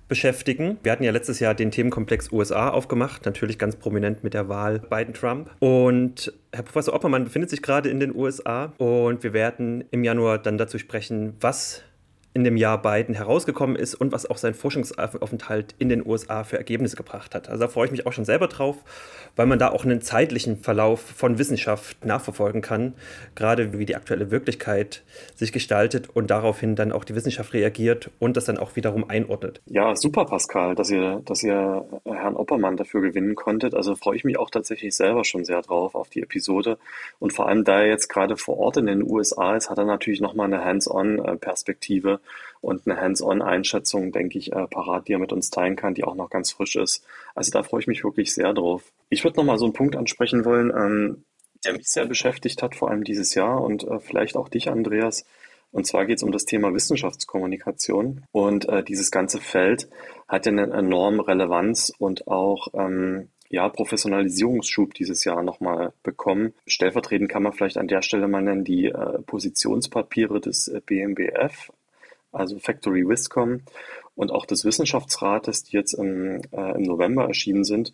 beschäftigen. 0.09 0.77
Wir 0.83 0.91
hatten 0.91 1.05
ja 1.05 1.11
letztes 1.11 1.39
Jahr 1.39 1.55
den 1.55 1.71
Themenkomplex 1.71 2.33
USA 2.33 2.69
aufgemacht, 2.69 3.25
natürlich 3.25 3.57
ganz 3.57 3.77
prominent 3.77 4.25
mit 4.25 4.33
der 4.33 4.49
Wahl 4.49 4.79
Biden-Trump. 4.79 5.49
Und 5.59 6.33
Herr 6.51 6.63
Professor 6.63 6.93
Oppermann 6.93 7.23
befindet 7.23 7.49
sich 7.49 7.61
gerade 7.61 7.89
in 7.89 8.01
den 8.01 8.13
USA 8.13 8.73
und 8.77 9.23
wir 9.23 9.31
werden 9.31 9.85
im 9.91 10.03
Januar 10.03 10.37
dann 10.37 10.57
dazu 10.57 10.77
sprechen, 10.77 11.33
was 11.39 11.81
in 12.33 12.43
dem 12.43 12.57
Jahr 12.57 12.81
Biden 12.81 13.13
herausgekommen 13.13 13.75
ist 13.75 13.93
und 13.95 14.11
was 14.11 14.25
auch 14.25 14.37
sein 14.37 14.53
Forschungsaufenthalt 14.53 15.75
in 15.77 15.89
den 15.89 16.05
USA 16.05 16.43
für 16.43 16.57
Ergebnisse 16.57 16.95
gebracht 16.95 17.35
hat. 17.35 17.47
Also 17.47 17.61
da 17.61 17.67
freue 17.67 17.85
ich 17.85 17.91
mich 17.91 18.07
auch 18.07 18.13
schon 18.13 18.25
selber 18.25 18.47
drauf, 18.47 18.77
weil 19.35 19.45
man 19.45 19.59
da 19.59 19.69
auch 19.69 19.85
einen 19.85 20.01
zeitlichen 20.01 20.57
Verlauf 20.57 21.01
von 21.01 21.37
Wissenschaft 21.37 22.03
nachverfolgen 22.05 22.61
kann, 22.61 22.93
gerade 23.35 23.77
wie 23.77 23.85
die 23.85 23.95
aktuelle 23.95 24.31
Wirklichkeit 24.31 25.03
sich 25.35 25.51
gestaltet 25.51 26.09
und 26.13 26.31
daraufhin 26.31 26.75
dann 26.75 26.91
auch 26.91 27.03
die 27.03 27.15
Wissenschaft 27.15 27.53
reagiert 27.53 28.09
und 28.19 28.35
das 28.35 28.45
dann 28.45 28.57
auch 28.57 28.75
wiederum 28.75 29.07
einordnet. 29.07 29.61
Ja, 29.67 29.95
super, 29.95 30.25
Pascal, 30.25 30.73
dass 30.75 30.89
ihr, 30.89 31.21
dass 31.25 31.43
ihr 31.43 31.85
Herrn 32.05 32.35
Oppermann 32.35 32.77
dafür 32.77 33.01
gewinnen 33.01 33.35
konntet. 33.35 33.75
Also 33.75 33.95
freue 33.95 34.15
ich 34.15 34.23
mich 34.23 34.39
auch 34.39 34.49
tatsächlich 34.49 34.95
selber 34.95 35.23
schon 35.23 35.45
sehr 35.45 35.61
drauf 35.61 35.93
auf 35.93 36.09
die 36.09 36.23
Episode. 36.23 36.77
Und 37.19 37.33
vor 37.33 37.47
allem, 37.47 37.63
da 37.63 37.81
er 37.81 37.87
jetzt 37.87 38.07
gerade 38.07 38.37
vor 38.37 38.57
Ort 38.57 38.77
in 38.77 38.87
den 38.87 39.03
USA 39.03 39.55
ist, 39.55 39.69
hat 39.69 39.77
er 39.77 39.85
natürlich 39.85 40.21
nochmal 40.21 40.47
eine 40.47 40.63
Hands-on-Perspektive 40.63 42.19
und 42.61 42.87
eine 42.87 42.99
Hands-on-Einschätzung, 42.99 44.11
denke 44.11 44.37
ich, 44.37 44.53
äh, 44.53 44.67
parat, 44.67 45.07
die 45.07 45.13
er 45.13 45.19
mit 45.19 45.33
uns 45.33 45.49
teilen 45.49 45.75
kann, 45.75 45.93
die 45.93 46.03
auch 46.03 46.15
noch 46.15 46.29
ganz 46.29 46.51
frisch 46.51 46.75
ist. 46.75 47.05
Also 47.35 47.51
da 47.51 47.63
freue 47.63 47.81
ich 47.81 47.87
mich 47.87 48.03
wirklich 48.03 48.33
sehr 48.33 48.53
drauf. 48.53 48.91
Ich 49.09 49.23
würde 49.23 49.37
noch 49.37 49.45
mal 49.45 49.57
so 49.57 49.65
einen 49.65 49.73
Punkt 49.73 49.95
ansprechen 49.95 50.45
wollen, 50.45 50.71
ähm, 50.75 51.23
der 51.65 51.73
mich 51.73 51.87
sehr 51.87 52.05
beschäftigt 52.05 52.61
hat, 52.63 52.75
vor 52.75 52.89
allem 52.89 53.03
dieses 53.03 53.35
Jahr 53.35 53.61
und 53.61 53.83
äh, 53.83 53.99
vielleicht 53.99 54.35
auch 54.35 54.49
dich, 54.49 54.69
Andreas. 54.69 55.25
Und 55.71 55.87
zwar 55.87 56.05
geht 56.05 56.17
es 56.17 56.23
um 56.23 56.31
das 56.31 56.45
Thema 56.45 56.73
Wissenschaftskommunikation. 56.73 58.25
Und 58.31 58.69
äh, 58.69 58.83
dieses 58.83 59.09
ganze 59.11 59.41
Feld 59.41 59.89
hat 60.27 60.45
ja 60.45 60.51
eine 60.51 60.71
enorme 60.71 61.27
Relevanz 61.27 61.91
und 61.97 62.27
auch 62.27 62.67
ähm, 62.75 63.29
ja, 63.49 63.69
Professionalisierungsschub 63.69 64.93
dieses 64.93 65.23
Jahr 65.25 65.43
nochmal 65.43 65.93
bekommen. 66.03 66.53
Stellvertretend 66.65 67.29
kann 67.29 67.43
man 67.43 67.53
vielleicht 67.53 67.77
an 67.77 67.87
der 67.87 68.01
Stelle 68.01 68.27
mal 68.27 68.41
nennen 68.41 68.63
die 68.63 68.85
äh, 68.85 69.19
Positionspapiere 69.25 70.39
des 70.39 70.67
äh, 70.67 70.81
BMBF, 70.85 71.71
also 72.33 72.59
Factory 72.59 73.07
Wiscom 73.07 73.61
und 74.15 74.31
auch 74.31 74.45
des 74.45 74.65
Wissenschaftsrates, 74.65 75.63
die 75.63 75.77
jetzt 75.77 75.93
im, 75.93 76.41
äh, 76.51 76.75
im 76.75 76.83
November 76.83 77.25
erschienen 77.25 77.63
sind 77.63 77.93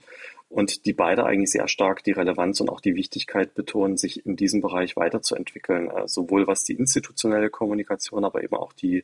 und 0.50 0.86
die 0.86 0.94
beide 0.94 1.26
eigentlich 1.26 1.52
sehr 1.52 1.68
stark 1.68 2.04
die 2.04 2.12
Relevanz 2.12 2.60
und 2.60 2.70
auch 2.70 2.82
die 2.82 2.96
Wichtigkeit 2.96 3.54
betonen, 3.54 3.98
sich 3.98 4.26
in 4.26 4.36
diesem 4.36 4.62
Bereich 4.62 4.96
weiterzuentwickeln, 4.96 5.90
äh, 5.90 6.08
sowohl 6.08 6.48
was 6.48 6.64
die 6.64 6.74
institutionelle 6.74 7.50
Kommunikation, 7.50 8.26
aber 8.26 8.44
eben 8.44 8.56
auch 8.56 8.74
die 8.74 9.04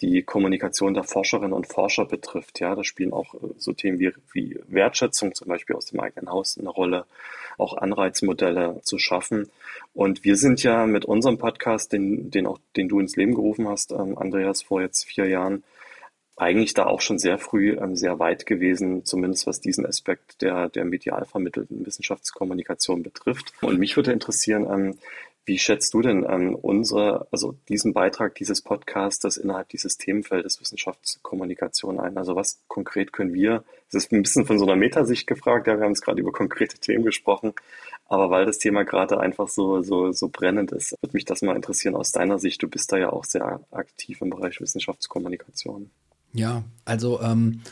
die 0.00 0.22
Kommunikation 0.22 0.94
der 0.94 1.04
Forscherinnen 1.04 1.52
und 1.52 1.66
Forscher 1.66 2.06
betrifft. 2.06 2.60
Ja, 2.60 2.74
da 2.74 2.84
spielen 2.84 3.12
auch 3.12 3.34
äh, 3.34 3.38
so 3.58 3.72
Themen 3.72 3.98
wie, 3.98 4.12
wie 4.32 4.58
Wertschätzung 4.68 5.34
zum 5.34 5.48
Beispiel 5.48 5.76
aus 5.76 5.86
dem 5.86 6.00
eigenen 6.00 6.30
Haus 6.30 6.58
eine 6.58 6.70
Rolle, 6.70 7.06
auch 7.58 7.76
Anreizmodelle 7.76 8.80
zu 8.82 8.98
schaffen. 8.98 9.50
Und 9.92 10.24
wir 10.24 10.36
sind 10.36 10.62
ja 10.62 10.86
mit 10.86 11.04
unserem 11.04 11.38
Podcast, 11.38 11.92
den, 11.92 12.30
den 12.30 12.46
auch, 12.46 12.58
den 12.76 12.88
du 12.88 13.00
ins 13.00 13.16
Leben 13.16 13.34
gerufen 13.34 13.68
hast, 13.68 13.92
ähm, 13.92 14.16
Andreas, 14.16 14.62
vor 14.62 14.80
jetzt 14.80 15.04
vier 15.04 15.26
Jahren, 15.26 15.62
eigentlich 16.36 16.72
da 16.72 16.86
auch 16.86 17.02
schon 17.02 17.18
sehr 17.18 17.36
früh 17.36 17.76
ähm, 17.78 17.96
sehr 17.96 18.18
weit 18.18 18.46
gewesen, 18.46 19.04
zumindest 19.04 19.46
was 19.46 19.60
diesen 19.60 19.84
Aspekt 19.84 20.40
der, 20.40 20.70
der 20.70 20.86
medial 20.86 21.26
vermittelten 21.26 21.84
Wissenschaftskommunikation 21.84 23.02
betrifft. 23.02 23.52
Und 23.60 23.78
mich 23.78 23.94
würde 23.96 24.12
interessieren, 24.12 24.66
ähm, 24.72 24.98
wie 25.44 25.58
schätzt 25.58 25.94
du 25.94 26.02
denn 26.02 26.24
an 26.26 26.54
unsere, 26.54 27.26
also 27.30 27.56
diesen 27.68 27.92
Beitrag 27.92 28.34
dieses 28.34 28.62
Podcastes 28.62 29.36
innerhalb 29.36 29.68
dieses 29.70 29.96
Themenfeldes 29.96 30.60
Wissenschaftskommunikation 30.60 31.98
ein? 31.98 32.16
Also 32.18 32.36
was 32.36 32.60
konkret 32.68 33.12
können 33.12 33.32
wir, 33.32 33.64
es 33.88 33.94
ist 33.94 34.12
ein 34.12 34.22
bisschen 34.22 34.46
von 34.46 34.58
so 34.58 34.64
einer 34.64 34.76
Metasicht 34.76 35.26
gefragt, 35.26 35.66
ja, 35.66 35.76
wir 35.76 35.84
haben 35.84 35.92
es 35.92 36.02
gerade 36.02 36.20
über 36.20 36.30
konkrete 36.30 36.78
Themen 36.78 37.04
gesprochen, 37.04 37.54
aber 38.06 38.30
weil 38.30 38.46
das 38.46 38.58
Thema 38.58 38.84
gerade 38.84 39.18
einfach 39.18 39.48
so, 39.48 39.82
so, 39.82 40.12
so 40.12 40.28
brennend 40.28 40.72
ist, 40.72 40.92
würde 41.00 41.14
mich 41.16 41.24
das 41.24 41.42
mal 41.42 41.56
interessieren 41.56 41.96
aus 41.96 42.12
deiner 42.12 42.38
Sicht. 42.38 42.62
Du 42.62 42.68
bist 42.68 42.92
da 42.92 42.98
ja 42.98 43.10
auch 43.10 43.24
sehr 43.24 43.60
aktiv 43.70 44.20
im 44.20 44.30
Bereich 44.30 44.60
Wissenschaftskommunikation. 44.60 45.90
Ja, 46.32 46.62
also 46.84 47.20
ähm, 47.20 47.62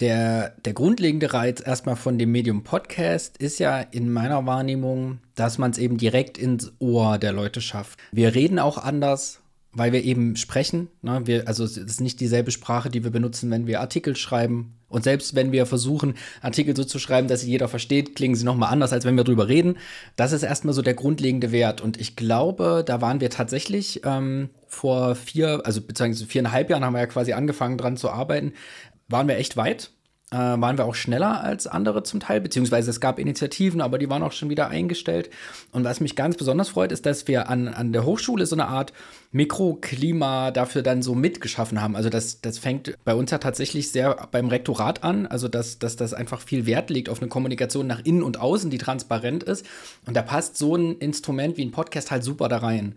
Der, 0.00 0.54
der 0.64 0.72
grundlegende 0.72 1.32
Reiz 1.32 1.62
erstmal 1.64 1.94
von 1.94 2.18
dem 2.18 2.32
Medium 2.32 2.64
Podcast 2.64 3.38
ist 3.38 3.60
ja 3.60 3.78
in 3.78 4.12
meiner 4.12 4.44
Wahrnehmung, 4.44 5.20
dass 5.36 5.58
man 5.58 5.70
es 5.70 5.78
eben 5.78 5.98
direkt 5.98 6.36
ins 6.36 6.72
Ohr 6.80 7.18
der 7.18 7.32
Leute 7.32 7.60
schafft. 7.60 8.00
Wir 8.10 8.34
reden 8.34 8.58
auch 8.58 8.76
anders, 8.76 9.40
weil 9.72 9.92
wir 9.92 10.02
eben 10.02 10.34
sprechen. 10.34 10.88
Ne? 11.02 11.22
Wir, 11.26 11.46
also 11.46 11.62
es 11.62 11.76
ist 11.76 12.00
nicht 12.00 12.18
dieselbe 12.18 12.50
Sprache, 12.50 12.90
die 12.90 13.04
wir 13.04 13.12
benutzen, 13.12 13.52
wenn 13.52 13.68
wir 13.68 13.80
Artikel 13.80 14.16
schreiben. 14.16 14.74
Und 14.88 15.04
selbst 15.04 15.36
wenn 15.36 15.52
wir 15.52 15.64
versuchen, 15.64 16.14
Artikel 16.40 16.74
so 16.76 16.84
zu 16.84 16.98
schreiben, 16.98 17.28
dass 17.28 17.42
sie 17.42 17.50
jeder 17.50 17.68
versteht, 17.68 18.16
klingen 18.16 18.34
sie 18.34 18.44
nochmal 18.44 18.72
anders, 18.72 18.92
als 18.92 19.04
wenn 19.04 19.16
wir 19.16 19.24
drüber 19.24 19.46
reden. 19.46 19.76
Das 20.16 20.32
ist 20.32 20.42
erstmal 20.42 20.74
so 20.74 20.82
der 20.82 20.94
grundlegende 20.94 21.52
Wert. 21.52 21.80
Und 21.80 22.00
ich 22.00 22.16
glaube, 22.16 22.82
da 22.84 23.00
waren 23.00 23.20
wir 23.20 23.30
tatsächlich 23.30 24.02
ähm, 24.04 24.50
vor 24.66 25.14
vier, 25.14 25.62
also 25.64 25.80
beziehungsweise 25.80 26.26
viereinhalb 26.26 26.70
Jahren 26.70 26.84
haben 26.84 26.94
wir 26.94 27.00
ja 27.00 27.06
quasi 27.06 27.32
angefangen 27.32 27.78
dran 27.78 27.96
zu 27.96 28.10
arbeiten 28.10 28.54
waren 29.08 29.28
wir 29.28 29.36
echt 29.36 29.56
weit. 29.56 29.90
Äh, 30.30 30.36
waren 30.36 30.78
wir 30.78 30.86
auch 30.86 30.94
schneller 30.94 31.44
als 31.44 31.66
andere 31.66 32.02
zum 32.02 32.18
Teil, 32.18 32.40
beziehungsweise 32.40 32.90
es 32.90 32.98
gab 32.98 33.20
Initiativen, 33.20 33.80
aber 33.80 33.98
die 33.98 34.08
waren 34.08 34.22
auch 34.22 34.32
schon 34.32 34.48
wieder 34.50 34.68
eingestellt. 34.68 35.30
Und 35.70 35.84
was 35.84 36.00
mich 36.00 36.16
ganz 36.16 36.36
besonders 36.36 36.70
freut, 36.70 36.90
ist, 36.90 37.06
dass 37.06 37.28
wir 37.28 37.48
an, 37.48 37.68
an 37.68 37.92
der 37.92 38.04
Hochschule 38.04 38.44
so 38.46 38.56
eine 38.56 38.66
Art 38.66 38.92
Mikroklima 39.30 40.50
dafür 40.50 40.82
dann 40.82 41.02
so 41.02 41.14
mitgeschaffen 41.14 41.80
haben. 41.80 41.94
Also 41.94 42.08
das, 42.08 42.40
das 42.40 42.58
fängt 42.58 42.94
bei 43.04 43.14
uns 43.14 43.30
ja 43.30 43.38
tatsächlich 43.38 43.92
sehr 43.92 44.26
beim 44.32 44.48
Rektorat 44.48 45.04
an, 45.04 45.26
also 45.26 45.46
dass, 45.46 45.78
dass 45.78 45.94
das 45.94 46.14
einfach 46.14 46.40
viel 46.40 46.66
Wert 46.66 46.90
legt 46.90 47.10
auf 47.10 47.20
eine 47.20 47.28
Kommunikation 47.28 47.86
nach 47.86 48.00
innen 48.02 48.22
und 48.22 48.40
außen, 48.40 48.70
die 48.70 48.78
transparent 48.78 49.44
ist. 49.44 49.64
Und 50.06 50.16
da 50.16 50.22
passt 50.22 50.56
so 50.56 50.74
ein 50.74 50.96
Instrument 50.98 51.58
wie 51.58 51.64
ein 51.64 51.70
Podcast 51.70 52.10
halt 52.10 52.24
super 52.24 52.48
da 52.48 52.58
rein. 52.58 52.96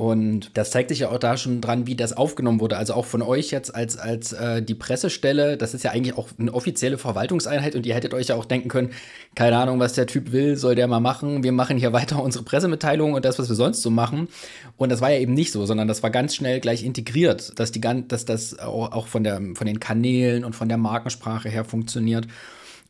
Und 0.00 0.56
das 0.56 0.70
zeigt 0.70 0.90
sich 0.90 1.00
ja 1.00 1.10
auch 1.10 1.18
da 1.18 1.36
schon 1.36 1.60
dran, 1.60 1.88
wie 1.88 1.96
das 1.96 2.16
aufgenommen 2.16 2.60
wurde. 2.60 2.76
Also 2.76 2.94
auch 2.94 3.04
von 3.04 3.20
euch 3.20 3.50
jetzt 3.50 3.74
als, 3.74 3.98
als 3.98 4.32
äh, 4.32 4.62
die 4.62 4.76
Pressestelle, 4.76 5.56
das 5.56 5.74
ist 5.74 5.82
ja 5.82 5.90
eigentlich 5.90 6.16
auch 6.16 6.28
eine 6.38 6.54
offizielle 6.54 6.98
Verwaltungseinheit 6.98 7.74
und 7.74 7.84
ihr 7.84 7.96
hättet 7.96 8.14
euch 8.14 8.28
ja 8.28 8.36
auch 8.36 8.44
denken 8.44 8.68
können, 8.68 8.90
keine 9.34 9.58
Ahnung, 9.58 9.80
was 9.80 9.94
der 9.94 10.06
Typ 10.06 10.30
will, 10.30 10.54
soll 10.54 10.76
der 10.76 10.86
mal 10.86 11.00
machen. 11.00 11.42
Wir 11.42 11.50
machen 11.50 11.76
hier 11.76 11.92
weiter 11.94 12.22
unsere 12.22 12.44
Pressemitteilungen 12.44 13.16
und 13.16 13.24
das, 13.24 13.40
was 13.40 13.48
wir 13.48 13.56
sonst 13.56 13.82
so 13.82 13.90
machen. 13.90 14.28
Und 14.76 14.92
das 14.92 15.00
war 15.00 15.10
ja 15.10 15.18
eben 15.18 15.34
nicht 15.34 15.50
so, 15.50 15.66
sondern 15.66 15.88
das 15.88 16.00
war 16.04 16.10
ganz 16.10 16.36
schnell 16.36 16.60
gleich 16.60 16.84
integriert, 16.84 17.58
dass, 17.58 17.72
die, 17.72 17.80
dass 17.80 18.24
das 18.24 18.56
auch 18.56 19.08
von, 19.08 19.24
der, 19.24 19.42
von 19.54 19.66
den 19.66 19.80
Kanälen 19.80 20.44
und 20.44 20.54
von 20.54 20.68
der 20.68 20.78
Markensprache 20.78 21.48
her 21.48 21.64
funktioniert. 21.64 22.28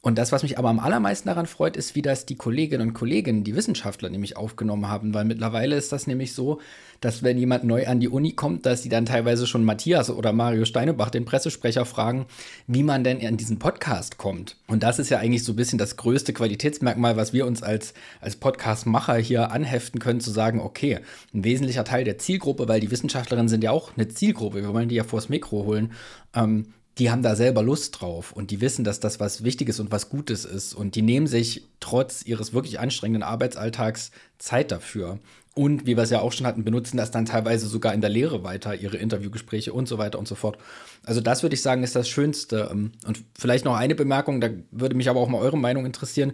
Und 0.09 0.17
das, 0.17 0.33
was 0.33 0.43
mich 0.43 0.57
aber 0.57 0.71
am 0.71 0.79
allermeisten 0.79 1.29
daran 1.29 1.45
freut, 1.45 1.77
ist, 1.77 1.95
wie 1.95 2.01
das 2.01 2.25
die 2.25 2.37
Kolleginnen 2.37 2.89
und 2.89 2.95
Kollegen, 2.95 3.45
die 3.45 3.55
Wissenschaftler 3.55 4.09
nämlich 4.09 4.39
aufgenommen 4.39 4.89
haben, 4.89 5.13
weil 5.13 5.27
mittlerweile 5.27 5.77
ist 5.77 5.93
das 5.93 6.07
nämlich 6.07 6.33
so, 6.33 6.63
dass 7.03 7.23
wenn 7.23 7.37
jemand 7.37 7.65
neu 7.65 7.87
an 7.87 8.01
die 8.01 8.09
Uni 8.09 8.33
kommt, 8.33 8.65
dass 8.65 8.83
sie 8.83 8.89
dann 8.89 9.05
teilweise 9.05 9.47
schon 9.47 9.65
Matthias 9.65 10.09
oder 10.09 10.33
Mario 10.33 10.65
Steinebach, 10.65 11.11
den 11.11 11.27
Pressesprecher, 11.27 11.85
fragen, 11.85 12.25
wie 12.67 12.85
man 12.85 13.05
denn 13.05 13.21
an 13.27 13.37
diesen 13.37 13.59
Podcast 13.59 14.17
kommt. 14.17 14.57
Und 14.67 14.83
das 14.83 14.99
ist 14.99 15.11
ja 15.11 15.19
eigentlich 15.19 15.45
so 15.45 15.53
ein 15.53 15.57
bisschen 15.57 15.77
das 15.77 15.99
größte 15.99 16.33
Qualitätsmerkmal, 16.33 17.19
was 17.19 17.35
wir 17.35 17.45
uns 17.45 17.63
als, 17.63 17.93
als 18.23 18.37
Podcast-Macher 18.37 19.17
hier 19.17 19.51
anheften 19.51 20.01
können, 20.01 20.21
zu 20.21 20.31
sagen, 20.31 20.61
okay, 20.61 21.01
ein 21.35 21.45
wesentlicher 21.45 21.85
Teil 21.85 22.05
der 22.05 22.17
Zielgruppe, 22.17 22.67
weil 22.67 22.81
die 22.81 22.91
Wissenschaftlerinnen 22.91 23.51
sind 23.51 23.63
ja 23.63 23.73
auch 23.73 23.93
eine 23.95 24.09
Zielgruppe, 24.09 24.63
wir 24.63 24.73
wollen 24.73 24.89
die 24.89 24.95
ja 24.95 25.05
vors 25.05 25.29
Mikro 25.29 25.67
holen, 25.67 25.93
ähm, 26.35 26.73
die 26.99 27.11
haben 27.11 27.23
da 27.23 27.37
selber 27.37 27.63
Lust 27.63 28.01
drauf 28.01 28.33
und 28.33 28.51
die 28.51 28.61
wissen, 28.61 28.85
dass 28.85 28.99
das 28.99 29.21
was 29.21 29.45
Wichtiges 29.45 29.79
und 29.79 29.93
was 29.93 30.09
Gutes 30.09 30.45
ist 30.45 30.75
und 30.75 30.95
die 30.95 31.03
nehmen 31.03 31.27
sich 31.27 31.63
trotz 31.81 32.23
ihres 32.25 32.53
wirklich 32.53 32.81
anstrengenden 32.81 33.23
Arbeitsalltags 33.23 34.11
Zeit 34.39 34.73
dafür. 34.73 35.19
Und 35.55 35.87
wie 35.87 35.97
wir 35.97 36.05
es 36.05 36.11
ja 36.11 36.21
auch 36.21 36.31
schon 36.31 36.47
hatten, 36.47 36.65
benutzen 36.65 36.97
das 36.97 37.11
dann 37.11 37.27
teilweise 37.27 37.67
sogar 37.67 37.93
in 37.93 38.01
der 38.01 38.11
Lehre 38.11 38.45
weiter, 38.45 38.77
ihre 38.77 38.97
Interviewgespräche 38.97 39.73
und 39.73 39.89
so 39.89 39.99
weiter 39.99 40.19
und 40.19 40.29
so 40.29 40.37
fort. 40.37 40.57
Also 41.05 41.21
das 41.21 41.43
würde 41.43 41.55
ich 41.55 41.63
sagen, 41.63 41.83
ist 41.83 41.97
das 41.97 42.09
Schönste. 42.09 42.69
Und 42.69 43.25
vielleicht 43.37 43.65
noch 43.65 43.75
eine 43.75 43.97
Bemerkung, 43.97 44.41
da 44.41 44.51
würde 44.71 44.95
mich 44.95 45.11
aber 45.11 45.19
auch 45.19 45.29
mal 45.29 45.41
eure 45.41 45.59
Meinung 45.59 45.85
interessieren. 45.85 46.33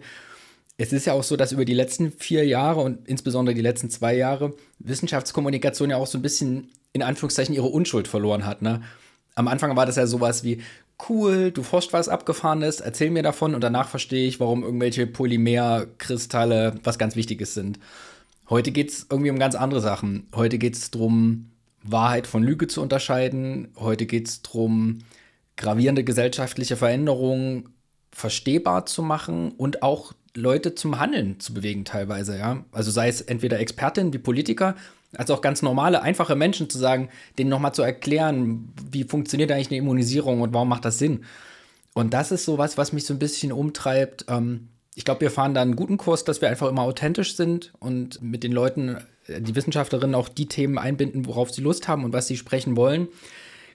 Es 0.77 0.93
ist 0.93 1.07
ja 1.07 1.15
auch 1.15 1.23
so, 1.23 1.37
dass 1.37 1.53
über 1.53 1.65
die 1.65 1.73
letzten 1.73 2.13
vier 2.13 2.45
Jahre 2.45 2.83
und 2.83 3.09
insbesondere 3.09 3.55
die 3.55 3.63
letzten 3.63 3.89
zwei 3.89 4.15
Jahre 4.15 4.53
Wissenschaftskommunikation 4.79 5.89
ja 5.89 5.97
auch 5.97 6.07
so 6.07 6.19
ein 6.19 6.23
bisschen 6.23 6.69
in 6.93 7.03
Anführungszeichen 7.03 7.55
ihre 7.55 7.69
Unschuld 7.69 8.09
verloren 8.09 8.45
hat. 8.45 8.61
Ne? 8.61 8.83
Am 9.35 9.49
Anfang 9.49 9.77
war 9.77 9.87
das 9.87 9.97
ja 9.97 10.07
sowas 10.07 10.45
wie, 10.45 10.63
cool, 11.09 11.51
du 11.51 11.63
forschst 11.63 11.93
was 11.93 12.09
Abgefahrenes, 12.09 12.81
erzähl 12.81 13.11
mir 13.11 13.23
davon 13.23 13.55
und 13.55 13.63
danach 13.63 13.89
verstehe 13.89 14.27
ich, 14.27 14.41
warum 14.41 14.63
irgendwelche 14.63 15.07
Polymerkristalle 15.07 16.77
was 16.85 16.99
ganz 16.99 17.17
Wichtiges 17.17 17.55
sind. 17.55 17.79
Heute 18.49 18.71
geht 18.71 18.91
es 18.91 19.07
irgendwie 19.11 19.31
um 19.31 19.39
ganz 19.39 19.55
andere 19.55 19.81
Sachen. 19.81 20.29
Heute 20.35 20.59
geht 20.59 20.75
es 20.75 20.91
darum, 20.91 21.51
Wahrheit 21.83 22.27
von 22.27 22.43
Lüge 22.43 22.67
zu 22.67 22.81
unterscheiden. 22.81 23.69
Heute 23.77 24.07
geht 24.07 24.29
es 24.29 24.43
darum, 24.43 25.01
gravierende 25.57 26.05
gesellschaftliche 26.05 26.77
Veränderungen 26.77 27.71
verstehbar 28.13 28.87
zu 28.87 29.03
machen 29.03 29.53
und 29.53 29.83
auch 29.83 30.13
Leute 30.37 30.75
zum 30.75 30.99
Handeln 30.99 31.41
zu 31.41 31.55
bewegen 31.55 31.85
teilweise, 31.85 32.37
ja. 32.39 32.65
Also 32.73 32.91
sei 32.91 33.09
es 33.09 33.21
entweder 33.21 33.61
Expertinnen 33.61 34.13
wie 34.13 34.19
Politiker, 34.19 34.75
als 35.19 35.31
auch 35.31 35.41
ganz 35.41 35.63
normale, 35.63 36.03
einfache 36.03 36.37
Menschen 36.37 36.69
zu 36.71 36.79
sagen, 36.79 37.09
denen 37.39 37.51
nochmal 37.51 37.75
zu 37.75 37.83
erklären, 37.83 38.73
wie 38.91 39.05
funktioniert 39.05 39.51
eigentlich 39.51 39.69
eine 39.69 39.79
Immunisierung 39.79 40.41
und 40.41 40.53
warum 40.55 40.69
macht 40.69 40.85
das 40.85 40.99
Sinn. 40.99 41.25
Und 41.95 42.13
das 42.13 42.33
ist 42.33 42.45
sowas, 42.45 42.77
was 42.77 42.93
mich 42.93 43.07
so 43.07 43.15
ein 43.15 43.19
bisschen 43.19 43.53
umtreibt. 43.53 44.27
Ähm, 44.29 44.69
ich 44.95 45.05
glaube, 45.05 45.23
wir 45.23 45.31
fahren 45.31 45.55
da 45.55 45.63
einen 45.63 45.77
guten 45.77 45.97
Kurs, 45.97 46.25
dass 46.25 46.41
wir 46.41 46.51
einfach 46.51 46.69
immer 46.69 46.83
authentisch 46.83 47.37
sind 47.37 47.73
und 47.79 48.21
mit 48.23 48.43
den 48.43 48.53
Leuten, 48.53 48.99
äh, 49.27 49.41
die 49.41 49.55
Wissenschaftlerinnen 49.55 50.15
auch 50.15 50.29
die 50.29 50.47
Themen 50.47 50.79
einbinden, 50.79 51.27
worauf 51.27 51.51
sie 51.51 51.63
Lust 51.63 51.89
haben 51.89 52.05
und 52.05 52.13
was 52.13 52.27
sie 52.27 52.37
sprechen 52.37 52.77
wollen. 52.77 53.09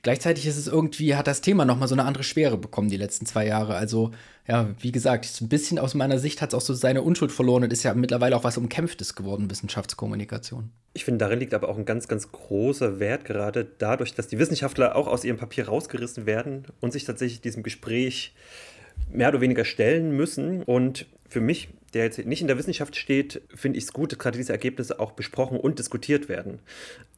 Gleichzeitig 0.02 0.46
ist 0.46 0.58
es 0.58 0.68
irgendwie, 0.68 1.16
hat 1.16 1.28
das 1.28 1.42
Thema 1.42 1.66
nochmal 1.66 1.88
so 1.88 1.96
eine 1.96 2.06
andere 2.06 2.24
Schwere 2.24 2.58
bekommen 2.58 2.90
die 2.90 2.98
letzten 2.98 3.26
zwei 3.26 3.46
Jahre. 3.46 3.76
Also, 3.76 4.12
ja, 4.48 4.70
wie 4.80 4.92
gesagt, 4.92 5.42
ein 5.42 5.50
bisschen 5.50 5.78
aus 5.78 5.94
meiner 5.94 6.20
Sicht 6.20 6.42
hat 6.42 6.50
es 6.50 6.56
auch 6.56 6.62
so 6.62 6.74
seine 6.74 7.02
Unschuld 7.02 7.32
verloren 7.32 7.64
und 7.64 7.74
ist 7.74 7.84
ja 7.84 7.94
mittlerweile 7.94 8.36
auch 8.36 8.44
was 8.44 8.58
Umkämpftes 8.58 9.16
geworden, 9.16 9.50
Wissenschaftskommunikation. 9.50 10.72
Ich 10.94 11.06
finde, 11.06 11.20
darin 11.20 11.40
liegt 11.40 11.54
aber 11.54 11.68
auch 11.70 11.78
ein 11.78 11.86
ganz, 11.86 12.08
ganz 12.08 12.32
großer 12.32 13.00
Wert, 13.00 13.26
gerade 13.26 13.68
dadurch, 13.78 14.14
dass 14.14 14.28
die 14.28 14.40
Wissenschaftler 14.40 14.96
auch 14.96 15.08
aus 15.08 15.24
ihrem 15.24 15.38
Papier 15.38 15.68
rausgerissen 15.68 16.26
werden 16.26 16.64
und 16.80 16.94
sich 16.94 17.04
tatsächlich 17.04 17.42
diesem 17.42 17.64
Gespräch 17.64 18.34
mehr 19.12 19.30
oder 19.30 19.42
weniger 19.42 19.66
stellen 19.66 20.16
müssen. 20.16 20.64
Und 20.64 21.06
für 21.28 21.42
mich, 21.42 21.70
der 21.94 22.06
jetzt 22.06 22.26
nicht 22.26 22.42
in 22.42 22.48
der 22.48 22.58
Wissenschaft 22.58 22.96
steht, 22.96 23.42
finde 23.54 23.78
ich 23.78 23.86
es 23.86 23.94
gut, 23.94 24.12
dass 24.12 24.20
gerade 24.20 24.38
diese 24.38 24.52
Ergebnisse 24.52 25.00
auch 25.00 25.12
besprochen 25.12 25.60
und 25.60 25.80
diskutiert 25.80 26.30
werden. 26.30 26.60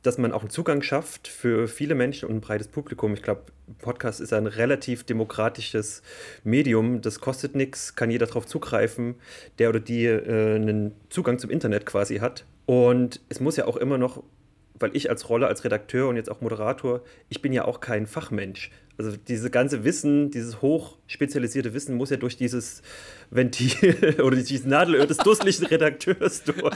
Dass 0.03 0.17
man 0.17 0.31
auch 0.31 0.41
einen 0.41 0.49
Zugang 0.49 0.81
schafft 0.81 1.27
für 1.27 1.67
viele 1.67 1.95
Menschen 1.95 2.27
und 2.29 2.35
ein 2.35 2.41
breites 2.41 2.67
Publikum. 2.67 3.13
Ich 3.13 3.21
glaube, 3.21 3.43
Podcast 3.79 4.21
ist 4.21 4.33
ein 4.33 4.47
relativ 4.47 5.03
demokratisches 5.03 6.01
Medium. 6.43 7.01
Das 7.01 7.19
kostet 7.19 7.55
nichts, 7.55 7.95
kann 7.95 8.11
jeder 8.11 8.27
darauf 8.27 8.45
zugreifen, 8.45 9.15
der 9.59 9.69
oder 9.69 9.79
die 9.79 10.05
äh, 10.05 10.55
einen 10.55 10.93
Zugang 11.09 11.39
zum 11.39 11.49
Internet 11.49 11.85
quasi 11.85 12.17
hat. 12.17 12.45
Und 12.65 13.19
es 13.29 13.39
muss 13.39 13.57
ja 13.57 13.65
auch 13.65 13.77
immer 13.77 13.97
noch 13.97 14.23
weil 14.81 14.95
ich 14.95 15.09
als 15.09 15.29
Rolle, 15.29 15.47
als 15.47 15.63
Redakteur 15.63 16.07
und 16.07 16.15
jetzt 16.15 16.29
auch 16.29 16.41
Moderator, 16.41 17.01
ich 17.29 17.41
bin 17.41 17.53
ja 17.53 17.65
auch 17.65 17.79
kein 17.79 18.07
Fachmensch. 18.07 18.71
Also 19.03 19.17
diese 19.17 19.49
ganze 19.49 19.83
Wissen, 19.83 20.29
dieses 20.29 20.61
hochspezialisierte 20.61 21.73
Wissen 21.73 21.95
muss 21.95 22.11
ja 22.11 22.17
durch 22.17 22.37
dieses 22.37 22.83
Ventil 23.31 24.21
oder 24.23 24.35
dieses 24.35 24.65
Nadelöhr 24.65 25.07
des 25.07 25.17
dusseligen 25.25 25.65
Redakteurs 25.65 26.43
durch. 26.43 26.75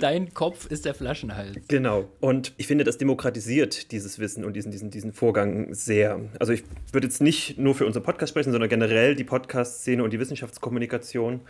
Dein 0.00 0.34
Kopf 0.34 0.66
ist 0.66 0.84
der 0.84 0.94
Flaschenhals. 0.94 1.56
Genau. 1.68 2.08
Und 2.20 2.54
ich 2.56 2.66
finde, 2.66 2.84
das 2.84 2.98
demokratisiert 2.98 3.92
dieses 3.92 4.18
Wissen 4.18 4.44
und 4.44 4.54
diesen, 4.54 4.70
diesen, 4.72 4.90
diesen 4.90 5.12
Vorgang 5.12 5.72
sehr. 5.74 6.20
Also 6.38 6.52
ich 6.52 6.64
würde 6.92 7.06
jetzt 7.06 7.20
nicht 7.20 7.58
nur 7.58 7.74
für 7.74 7.86
unseren 7.86 8.02
Podcast 8.02 8.30
sprechen, 8.30 8.52
sondern 8.52 8.70
generell 8.70 9.14
die 9.14 9.24
Podcast-Szene 9.24 10.02
und 10.02 10.12
die 10.12 10.20
Wissenschaftskommunikation. 10.20 11.40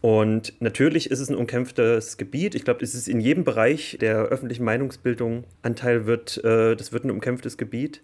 Und 0.00 0.54
natürlich 0.60 1.10
ist 1.10 1.20
es 1.20 1.28
ein 1.28 1.36
umkämpftes 1.36 2.16
Gebiet. 2.16 2.54
Ich 2.54 2.64
glaube, 2.64 2.84
es 2.84 2.94
ist 2.94 3.08
in 3.08 3.20
jedem 3.20 3.44
Bereich 3.44 3.96
der 4.00 4.24
öffentlichen 4.24 4.64
Meinungsbildung 4.64 5.44
Anteil 5.62 6.06
wird, 6.06 6.42
äh, 6.44 6.76
das 6.76 6.92
wird 6.92 7.04
ein 7.04 7.10
umkämpftes 7.10 7.56
Gebiet. 7.56 8.02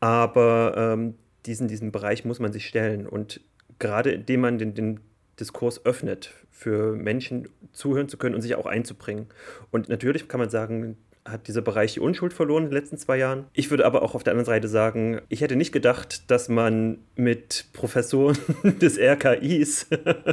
Aber 0.00 0.74
ähm, 0.76 1.14
diesen, 1.46 1.68
diesen 1.68 1.92
Bereich 1.92 2.24
muss 2.24 2.40
man 2.40 2.52
sich 2.52 2.66
stellen. 2.66 3.06
Und 3.06 3.40
gerade 3.78 4.10
indem 4.10 4.40
man 4.40 4.58
den, 4.58 4.74
den 4.74 5.00
Diskurs 5.38 5.84
öffnet, 5.84 6.32
für 6.50 6.96
Menschen 6.96 7.48
zuhören 7.72 8.08
zu 8.08 8.16
können 8.16 8.34
und 8.34 8.42
sich 8.42 8.54
auch 8.54 8.66
einzubringen. 8.66 9.26
Und 9.70 9.88
natürlich 9.88 10.28
kann 10.28 10.40
man 10.40 10.50
sagen, 10.50 10.96
hat 11.26 11.48
dieser 11.48 11.62
Bereich 11.62 11.94
die 11.94 12.00
Unschuld 12.00 12.32
verloren 12.32 12.64
in 12.64 12.70
den 12.70 12.78
letzten 12.78 12.98
zwei 12.98 13.18
Jahren. 13.18 13.46
Ich 13.52 13.70
würde 13.70 13.84
aber 13.84 14.02
auch 14.02 14.14
auf 14.14 14.22
der 14.22 14.32
anderen 14.32 14.46
Seite 14.46 14.68
sagen, 14.68 15.20
ich 15.28 15.40
hätte 15.40 15.56
nicht 15.56 15.72
gedacht, 15.72 16.30
dass 16.30 16.48
man 16.48 16.98
mit 17.14 17.66
Professoren 17.72 18.36
des 18.80 18.98
RKIs 18.98 19.88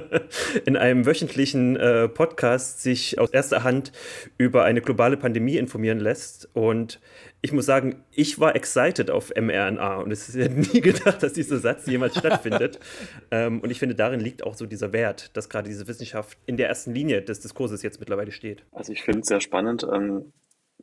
in 0.66 0.78
einem 0.78 1.06
wöchentlichen 1.06 1.76
äh, 1.76 2.08
Podcast 2.10 2.82
sich 2.82 3.20
aus 3.20 3.30
erster 3.32 3.64
Hand 3.64 3.92
über 4.38 4.64
eine 4.64 4.82
globale 4.82 5.18
Pandemie 5.18 5.58
informieren 5.58 6.00
lässt. 6.00 6.50
Und 6.54 7.00
ich 7.42 7.52
muss 7.52 7.66
sagen, 7.66 8.04
ich 8.12 8.40
war 8.40 8.56
excited 8.56 9.12
auf 9.12 9.34
mRNA 9.36 9.98
und 9.98 10.12
es 10.12 10.34
hätte 10.34 10.54
nie 10.54 10.80
gedacht, 10.80 11.22
dass 11.22 11.34
dieser 11.34 11.60
Satz 11.60 11.86
jemals 11.86 12.18
stattfindet. 12.18 12.80
Ähm, 13.32 13.62
und 13.62 13.72
ich 13.72 13.80
finde, 13.80 13.96
darin 13.96 14.20
liegt 14.20 14.44
auch 14.44 14.54
so 14.54 14.66
dieser 14.66 14.94
Wert, 14.94 15.36
dass 15.36 15.50
gerade 15.50 15.68
diese 15.68 15.88
Wissenschaft 15.88 16.38
in 16.46 16.58
der 16.58 16.68
ersten 16.68 16.94
Linie 16.94 17.22
des 17.22 17.40
Diskurses 17.40 17.82
jetzt 17.82 18.00
mittlerweile 18.00 18.32
steht. 18.32 18.64
Also 18.72 18.92
ich 18.92 19.02
finde 19.02 19.22
es 19.22 19.28
sehr 19.28 19.42
spannend. 19.42 19.86
Ähm 19.92 20.32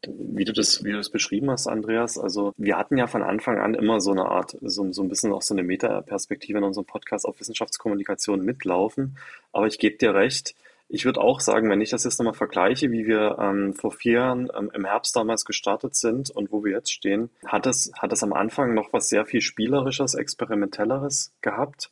wie 0.06 0.44
du 0.44 0.52
das, 0.52 0.84
wie 0.84 0.92
du 0.92 0.96
das 0.96 1.10
beschrieben 1.10 1.50
hast, 1.50 1.66
Andreas, 1.66 2.18
also 2.18 2.54
wir 2.56 2.78
hatten 2.78 2.96
ja 2.96 3.06
von 3.06 3.22
Anfang 3.22 3.58
an 3.58 3.74
immer 3.74 4.00
so 4.00 4.12
eine 4.12 4.26
Art, 4.26 4.56
so, 4.62 4.90
so 4.92 5.02
ein 5.02 5.08
bisschen 5.08 5.32
auch 5.32 5.42
so 5.42 5.54
eine 5.54 5.62
Metaperspektive 5.62 6.58
in 6.58 6.64
unserem 6.64 6.86
Podcast 6.86 7.26
auf 7.26 7.38
Wissenschaftskommunikation 7.40 8.44
mitlaufen. 8.44 9.16
Aber 9.52 9.66
ich 9.66 9.78
gebe 9.78 9.96
dir 9.96 10.14
recht, 10.14 10.54
ich 10.92 11.04
würde 11.04 11.20
auch 11.20 11.38
sagen, 11.38 11.70
wenn 11.70 11.80
ich 11.80 11.90
das 11.90 12.04
jetzt 12.04 12.18
nochmal 12.18 12.34
vergleiche, 12.34 12.90
wie 12.90 13.06
wir 13.06 13.38
ähm, 13.38 13.74
vor 13.74 13.92
vier 13.92 14.14
Jahren 14.14 14.48
ähm, 14.56 14.72
im 14.74 14.84
Herbst 14.84 15.14
damals 15.14 15.44
gestartet 15.44 15.94
sind 15.94 16.30
und 16.30 16.50
wo 16.50 16.64
wir 16.64 16.72
jetzt 16.72 16.92
stehen, 16.92 17.30
hat 17.46 17.66
es, 17.66 17.92
hat 17.96 18.12
es 18.12 18.24
am 18.24 18.32
Anfang 18.32 18.74
noch 18.74 18.92
was 18.92 19.08
sehr 19.08 19.24
viel 19.24 19.40
Spielerisches, 19.40 20.14
Experimentelleres 20.14 21.32
gehabt. 21.42 21.90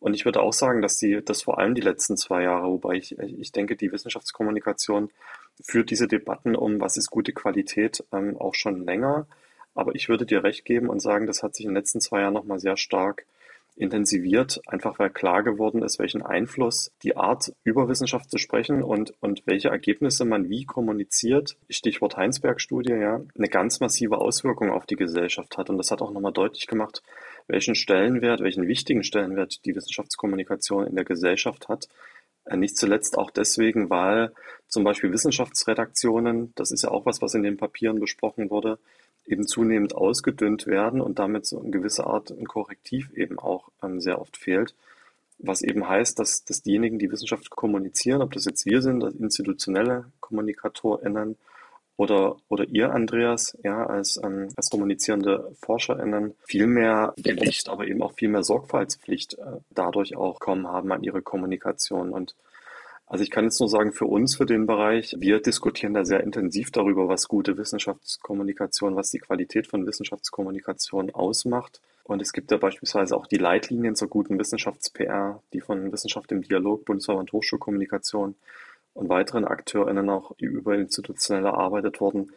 Und 0.00 0.14
ich 0.14 0.24
würde 0.24 0.40
auch 0.40 0.52
sagen, 0.52 0.82
dass 0.82 0.96
die, 0.96 1.24
das 1.24 1.42
vor 1.42 1.58
allem 1.58 1.76
die 1.76 1.80
letzten 1.80 2.16
zwei 2.16 2.42
Jahre, 2.42 2.66
wobei 2.66 2.94
ich, 2.94 3.16
ich 3.16 3.52
denke, 3.52 3.76
die 3.76 3.92
Wissenschaftskommunikation 3.92 5.10
führt 5.62 5.90
diese 5.90 6.08
Debatten 6.08 6.54
um, 6.54 6.80
was 6.80 6.96
ist 6.96 7.10
gute 7.10 7.32
Qualität, 7.32 8.04
ähm, 8.12 8.36
auch 8.38 8.54
schon 8.54 8.84
länger. 8.84 9.26
Aber 9.74 9.94
ich 9.94 10.08
würde 10.08 10.26
dir 10.26 10.44
recht 10.44 10.64
geben 10.64 10.88
und 10.88 11.00
sagen, 11.00 11.26
das 11.26 11.42
hat 11.42 11.54
sich 11.54 11.64
in 11.64 11.70
den 11.70 11.76
letzten 11.76 12.00
zwei 12.00 12.20
Jahren 12.20 12.34
nochmal 12.34 12.58
sehr 12.58 12.76
stark 12.76 13.24
intensiviert, 13.74 14.60
einfach 14.66 14.98
weil 14.98 15.10
klar 15.10 15.42
geworden 15.42 15.82
ist, 15.82 15.98
welchen 15.98 16.22
Einfluss 16.22 16.92
die 17.02 17.16
Art, 17.16 17.52
über 17.64 17.88
Wissenschaft 17.88 18.30
zu 18.30 18.36
sprechen 18.36 18.82
und, 18.82 19.14
und 19.20 19.42
welche 19.46 19.68
Ergebnisse 19.68 20.24
man 20.24 20.50
wie 20.50 20.64
kommuniziert, 20.64 21.56
Stichwort 21.70 22.16
Heinsberg-Studie, 22.16 22.92
ja, 22.92 23.22
eine 23.36 23.48
ganz 23.48 23.80
massive 23.80 24.18
Auswirkung 24.18 24.70
auf 24.70 24.84
die 24.84 24.96
Gesellschaft 24.96 25.56
hat. 25.56 25.70
Und 25.70 25.78
das 25.78 25.90
hat 25.90 26.02
auch 26.02 26.12
nochmal 26.12 26.32
deutlich 26.32 26.66
gemacht, 26.66 27.02
welchen 27.48 27.74
Stellenwert, 27.74 28.40
welchen 28.40 28.68
wichtigen 28.68 29.04
Stellenwert 29.04 29.64
die 29.64 29.74
Wissenschaftskommunikation 29.74 30.86
in 30.86 30.94
der 30.94 31.04
Gesellschaft 31.04 31.68
hat. 31.68 31.88
Äh, 32.44 32.56
nicht 32.56 32.76
zuletzt 32.76 33.18
auch 33.18 33.30
deswegen, 33.30 33.90
weil 33.90 34.32
zum 34.68 34.84
Beispiel 34.84 35.12
Wissenschaftsredaktionen, 35.12 36.52
das 36.54 36.70
ist 36.70 36.82
ja 36.82 36.90
auch 36.90 37.06
was, 37.06 37.20
was 37.22 37.34
in 37.34 37.42
den 37.42 37.56
Papieren 37.56 38.00
besprochen 38.00 38.50
wurde, 38.50 38.78
eben 39.26 39.46
zunehmend 39.46 39.94
ausgedünnt 39.94 40.66
werden 40.66 41.00
und 41.00 41.18
damit 41.18 41.46
so 41.46 41.60
eine 41.60 41.70
gewisse 41.70 42.06
Art 42.06 42.30
ein 42.30 42.46
Korrektiv 42.46 43.12
eben 43.12 43.38
auch 43.38 43.70
ähm, 43.82 44.00
sehr 44.00 44.20
oft 44.20 44.36
fehlt. 44.36 44.74
Was 45.38 45.62
eben 45.62 45.88
heißt, 45.88 46.18
dass, 46.18 46.44
dass 46.44 46.62
diejenigen, 46.62 46.98
die 46.98 47.10
Wissenschaft 47.10 47.50
kommunizieren, 47.50 48.22
ob 48.22 48.32
das 48.32 48.44
jetzt 48.44 48.66
wir 48.66 48.82
sind, 48.82 49.02
als 49.02 49.14
institutionelle 49.16 50.06
KommunikatorInnen 50.20 51.36
oder, 52.02 52.36
oder 52.48 52.64
ihr, 52.68 52.92
Andreas, 52.92 53.56
ja, 53.62 53.86
als, 53.86 54.20
ähm, 54.24 54.48
als 54.56 54.70
kommunizierende 54.70 55.54
ForscherInnen 55.64 56.34
viel 56.44 56.66
mehr 56.66 57.14
Gewicht, 57.16 57.68
aber 57.68 57.86
eben 57.86 58.02
auch 58.02 58.14
viel 58.14 58.28
mehr 58.28 58.42
Sorgfaltspflicht 58.42 59.34
äh, 59.34 59.60
dadurch 59.70 60.16
auch 60.16 60.40
kommen 60.40 60.66
haben 60.66 60.90
an 60.90 61.04
ihre 61.04 61.22
Kommunikation. 61.22 62.10
Und 62.10 62.34
also 63.06 63.22
ich 63.22 63.30
kann 63.30 63.44
jetzt 63.44 63.60
nur 63.60 63.68
sagen, 63.68 63.92
für 63.92 64.06
uns, 64.06 64.34
für 64.34 64.46
den 64.46 64.66
Bereich, 64.66 65.14
wir 65.16 65.38
diskutieren 65.38 65.94
da 65.94 66.04
sehr 66.04 66.24
intensiv 66.24 66.72
darüber, 66.72 67.06
was 67.06 67.28
gute 67.28 67.56
Wissenschaftskommunikation, 67.56 68.96
was 68.96 69.10
die 69.10 69.20
Qualität 69.20 69.68
von 69.68 69.86
Wissenschaftskommunikation 69.86 71.10
ausmacht. 71.14 71.80
Und 72.02 72.20
es 72.20 72.32
gibt 72.32 72.50
ja 72.50 72.56
beispielsweise 72.56 73.16
auch 73.16 73.28
die 73.28 73.36
Leitlinien 73.36 73.94
zur 73.94 74.08
guten 74.08 74.40
Wissenschafts-PR, 74.40 75.40
die 75.52 75.60
von 75.60 75.92
Wissenschaft 75.92 76.32
im 76.32 76.42
Dialog, 76.42 76.84
Bundesverband 76.84 77.30
Hochschulkommunikation 77.30 78.34
und 78.94 79.08
weiteren 79.08 79.44
AkteurInnen 79.44 80.10
auch 80.10 80.32
überinstitutionell 80.38 81.44
erarbeitet 81.44 82.00
wurden. 82.00 82.32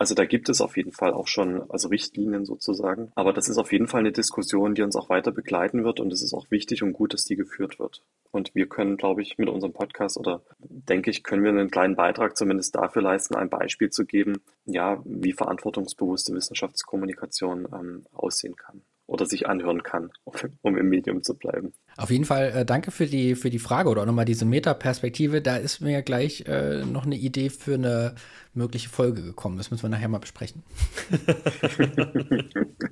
Also 0.00 0.14
da 0.14 0.26
gibt 0.26 0.48
es 0.48 0.60
auf 0.60 0.76
jeden 0.76 0.92
Fall 0.92 1.12
auch 1.12 1.26
schon, 1.26 1.68
also 1.70 1.88
Richtlinien 1.88 2.44
sozusagen. 2.44 3.10
Aber 3.16 3.32
das 3.32 3.48
ist 3.48 3.58
auf 3.58 3.72
jeden 3.72 3.88
Fall 3.88 4.00
eine 4.00 4.12
Diskussion, 4.12 4.76
die 4.76 4.82
uns 4.82 4.94
auch 4.94 5.10
weiter 5.10 5.32
begleiten 5.32 5.82
wird 5.82 5.98
und 5.98 6.12
es 6.12 6.22
ist 6.22 6.34
auch 6.34 6.48
wichtig 6.52 6.84
und 6.84 6.92
gut, 6.92 7.14
dass 7.14 7.24
die 7.24 7.34
geführt 7.34 7.80
wird. 7.80 8.02
Und 8.30 8.54
wir 8.54 8.68
können, 8.68 8.96
glaube 8.96 9.22
ich, 9.22 9.38
mit 9.38 9.48
unserem 9.48 9.72
Podcast 9.72 10.16
oder 10.16 10.40
denke 10.60 11.10
ich, 11.10 11.24
können 11.24 11.42
wir 11.42 11.50
einen 11.50 11.70
kleinen 11.70 11.96
Beitrag 11.96 12.36
zumindest 12.36 12.76
dafür 12.76 13.02
leisten, 13.02 13.34
ein 13.34 13.50
Beispiel 13.50 13.90
zu 13.90 14.04
geben, 14.04 14.40
ja, 14.66 15.02
wie 15.04 15.32
verantwortungsbewusste 15.32 16.32
Wissenschaftskommunikation 16.32 17.66
ähm, 17.72 18.06
aussehen 18.12 18.54
kann 18.54 18.82
oder 19.08 19.26
sich 19.26 19.48
anhören 19.48 19.82
kann, 19.82 20.12
um 20.62 20.76
im 20.76 20.88
Medium 20.88 21.24
zu 21.24 21.34
bleiben. 21.34 21.72
Auf 21.98 22.10
jeden 22.10 22.24
Fall 22.24 22.52
äh, 22.54 22.64
danke 22.64 22.92
für 22.92 23.06
die, 23.06 23.34
für 23.34 23.50
die 23.50 23.58
Frage 23.58 23.88
oder 23.88 24.02
auch 24.02 24.06
nochmal 24.06 24.24
diese 24.24 24.44
Metaperspektive. 24.44 25.42
Da 25.42 25.56
ist 25.56 25.80
mir 25.80 26.00
gleich 26.02 26.44
äh, 26.46 26.84
noch 26.84 27.04
eine 27.04 27.16
Idee 27.16 27.50
für 27.50 27.74
eine 27.74 28.14
mögliche 28.58 28.88
Folge 28.88 29.22
gekommen. 29.22 29.56
Das 29.56 29.70
müssen 29.70 29.82
wir 29.82 29.88
nachher 29.88 30.08
mal 30.08 30.18
besprechen. 30.18 30.62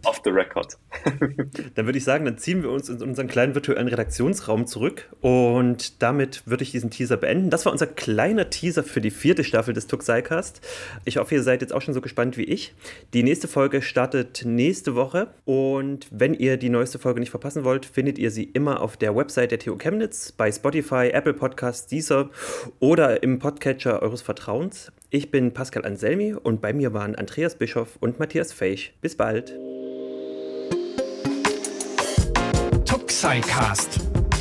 Off 0.05 0.21
the 0.25 0.31
record. 0.31 0.79
dann 1.75 1.87
würde 1.87 1.99
ich 1.99 2.05
sagen, 2.05 2.25
dann 2.25 2.39
ziehen 2.39 2.63
wir 2.63 2.71
uns 2.71 2.89
in 2.89 3.03
unseren 3.03 3.27
kleinen 3.27 3.55
virtuellen 3.55 3.89
Redaktionsraum 3.89 4.67
zurück 4.67 5.09
und 5.21 6.03
damit 6.03 6.47
würde 6.47 6.63
ich 6.63 6.71
diesen 6.71 6.91
Teaser 6.91 7.17
beenden. 7.17 7.51
Das 7.51 7.67
war 7.67 7.73
unser 7.73 7.87
kleiner 7.87 8.49
Teaser 8.49 8.83
für 8.83 9.01
die 9.01 9.11
vierte 9.11 9.45
Staffel 9.45 9.75
des 9.75 9.87
Tuxicast. 9.87 10.61
Ich 11.05 11.19
hoffe, 11.19 11.35
ihr 11.35 11.43
seid 11.43 11.61
jetzt 11.61 11.75
auch 11.75 11.83
schon 11.83 11.95
so 11.95 12.01
gespannt 12.01 12.37
wie 12.37 12.45
ich. 12.45 12.75
Die 13.13 13.23
nächste 13.23 13.49
Folge 13.49 13.83
startet 13.83 14.45
nächste 14.45 14.95
Woche 14.95 15.29
und 15.45 16.07
wenn 16.11 16.33
ihr 16.33 16.57
die 16.57 16.71
neueste 16.71 16.99
Folge 16.99 17.21
nicht 17.21 17.31
verpassen 17.31 17.65
wollt, 17.65 17.85
findet 17.85 18.19
ihr 18.19 18.31
sie 18.31 18.45
immer 18.45 18.81
der 19.01 19.15
Website 19.15 19.51
der 19.51 19.59
TU 19.59 19.77
Chemnitz, 19.77 20.33
bei 20.33 20.51
Spotify, 20.51 21.11
Apple 21.13 21.35
Podcasts, 21.35 21.87
Deezer 21.87 22.31
oder 22.81 23.23
im 23.23 23.39
Podcatcher 23.39 24.03
eures 24.03 24.23
Vertrauens. 24.23 24.93
Ich 25.11 25.31
bin 25.31 25.53
Pascal 25.53 25.85
Anselmi 25.85 26.35
und 26.35 26.61
bei 26.61 26.73
mir 26.73 26.93
waren 26.93 27.15
Andreas 27.15 27.57
Bischoff 27.57 27.97
und 28.01 28.19
Matthias 28.19 28.53
Feich. 28.53 28.95
Bis 29.01 29.17
bald. 29.17 29.55
Tuxicast, 32.85 34.01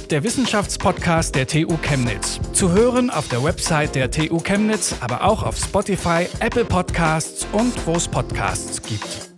der 0.09 0.23
Wissenschaftspodcast 0.23 1.35
der 1.35 1.47
TU 1.47 1.77
Chemnitz. 1.81 2.39
Zu 2.53 2.71
hören 2.71 3.09
auf 3.09 3.27
der 3.27 3.43
Website 3.43 3.95
der 3.95 4.09
TU 4.11 4.39
Chemnitz, 4.39 4.95
aber 5.01 5.23
auch 5.23 5.43
auf 5.43 5.57
Spotify, 5.57 6.27
Apple 6.39 6.65
Podcasts 6.65 7.45
und 7.51 7.73
wo 7.85 7.93
es 7.93 8.07
Podcasts 8.07 8.81
gibt. 8.81 9.34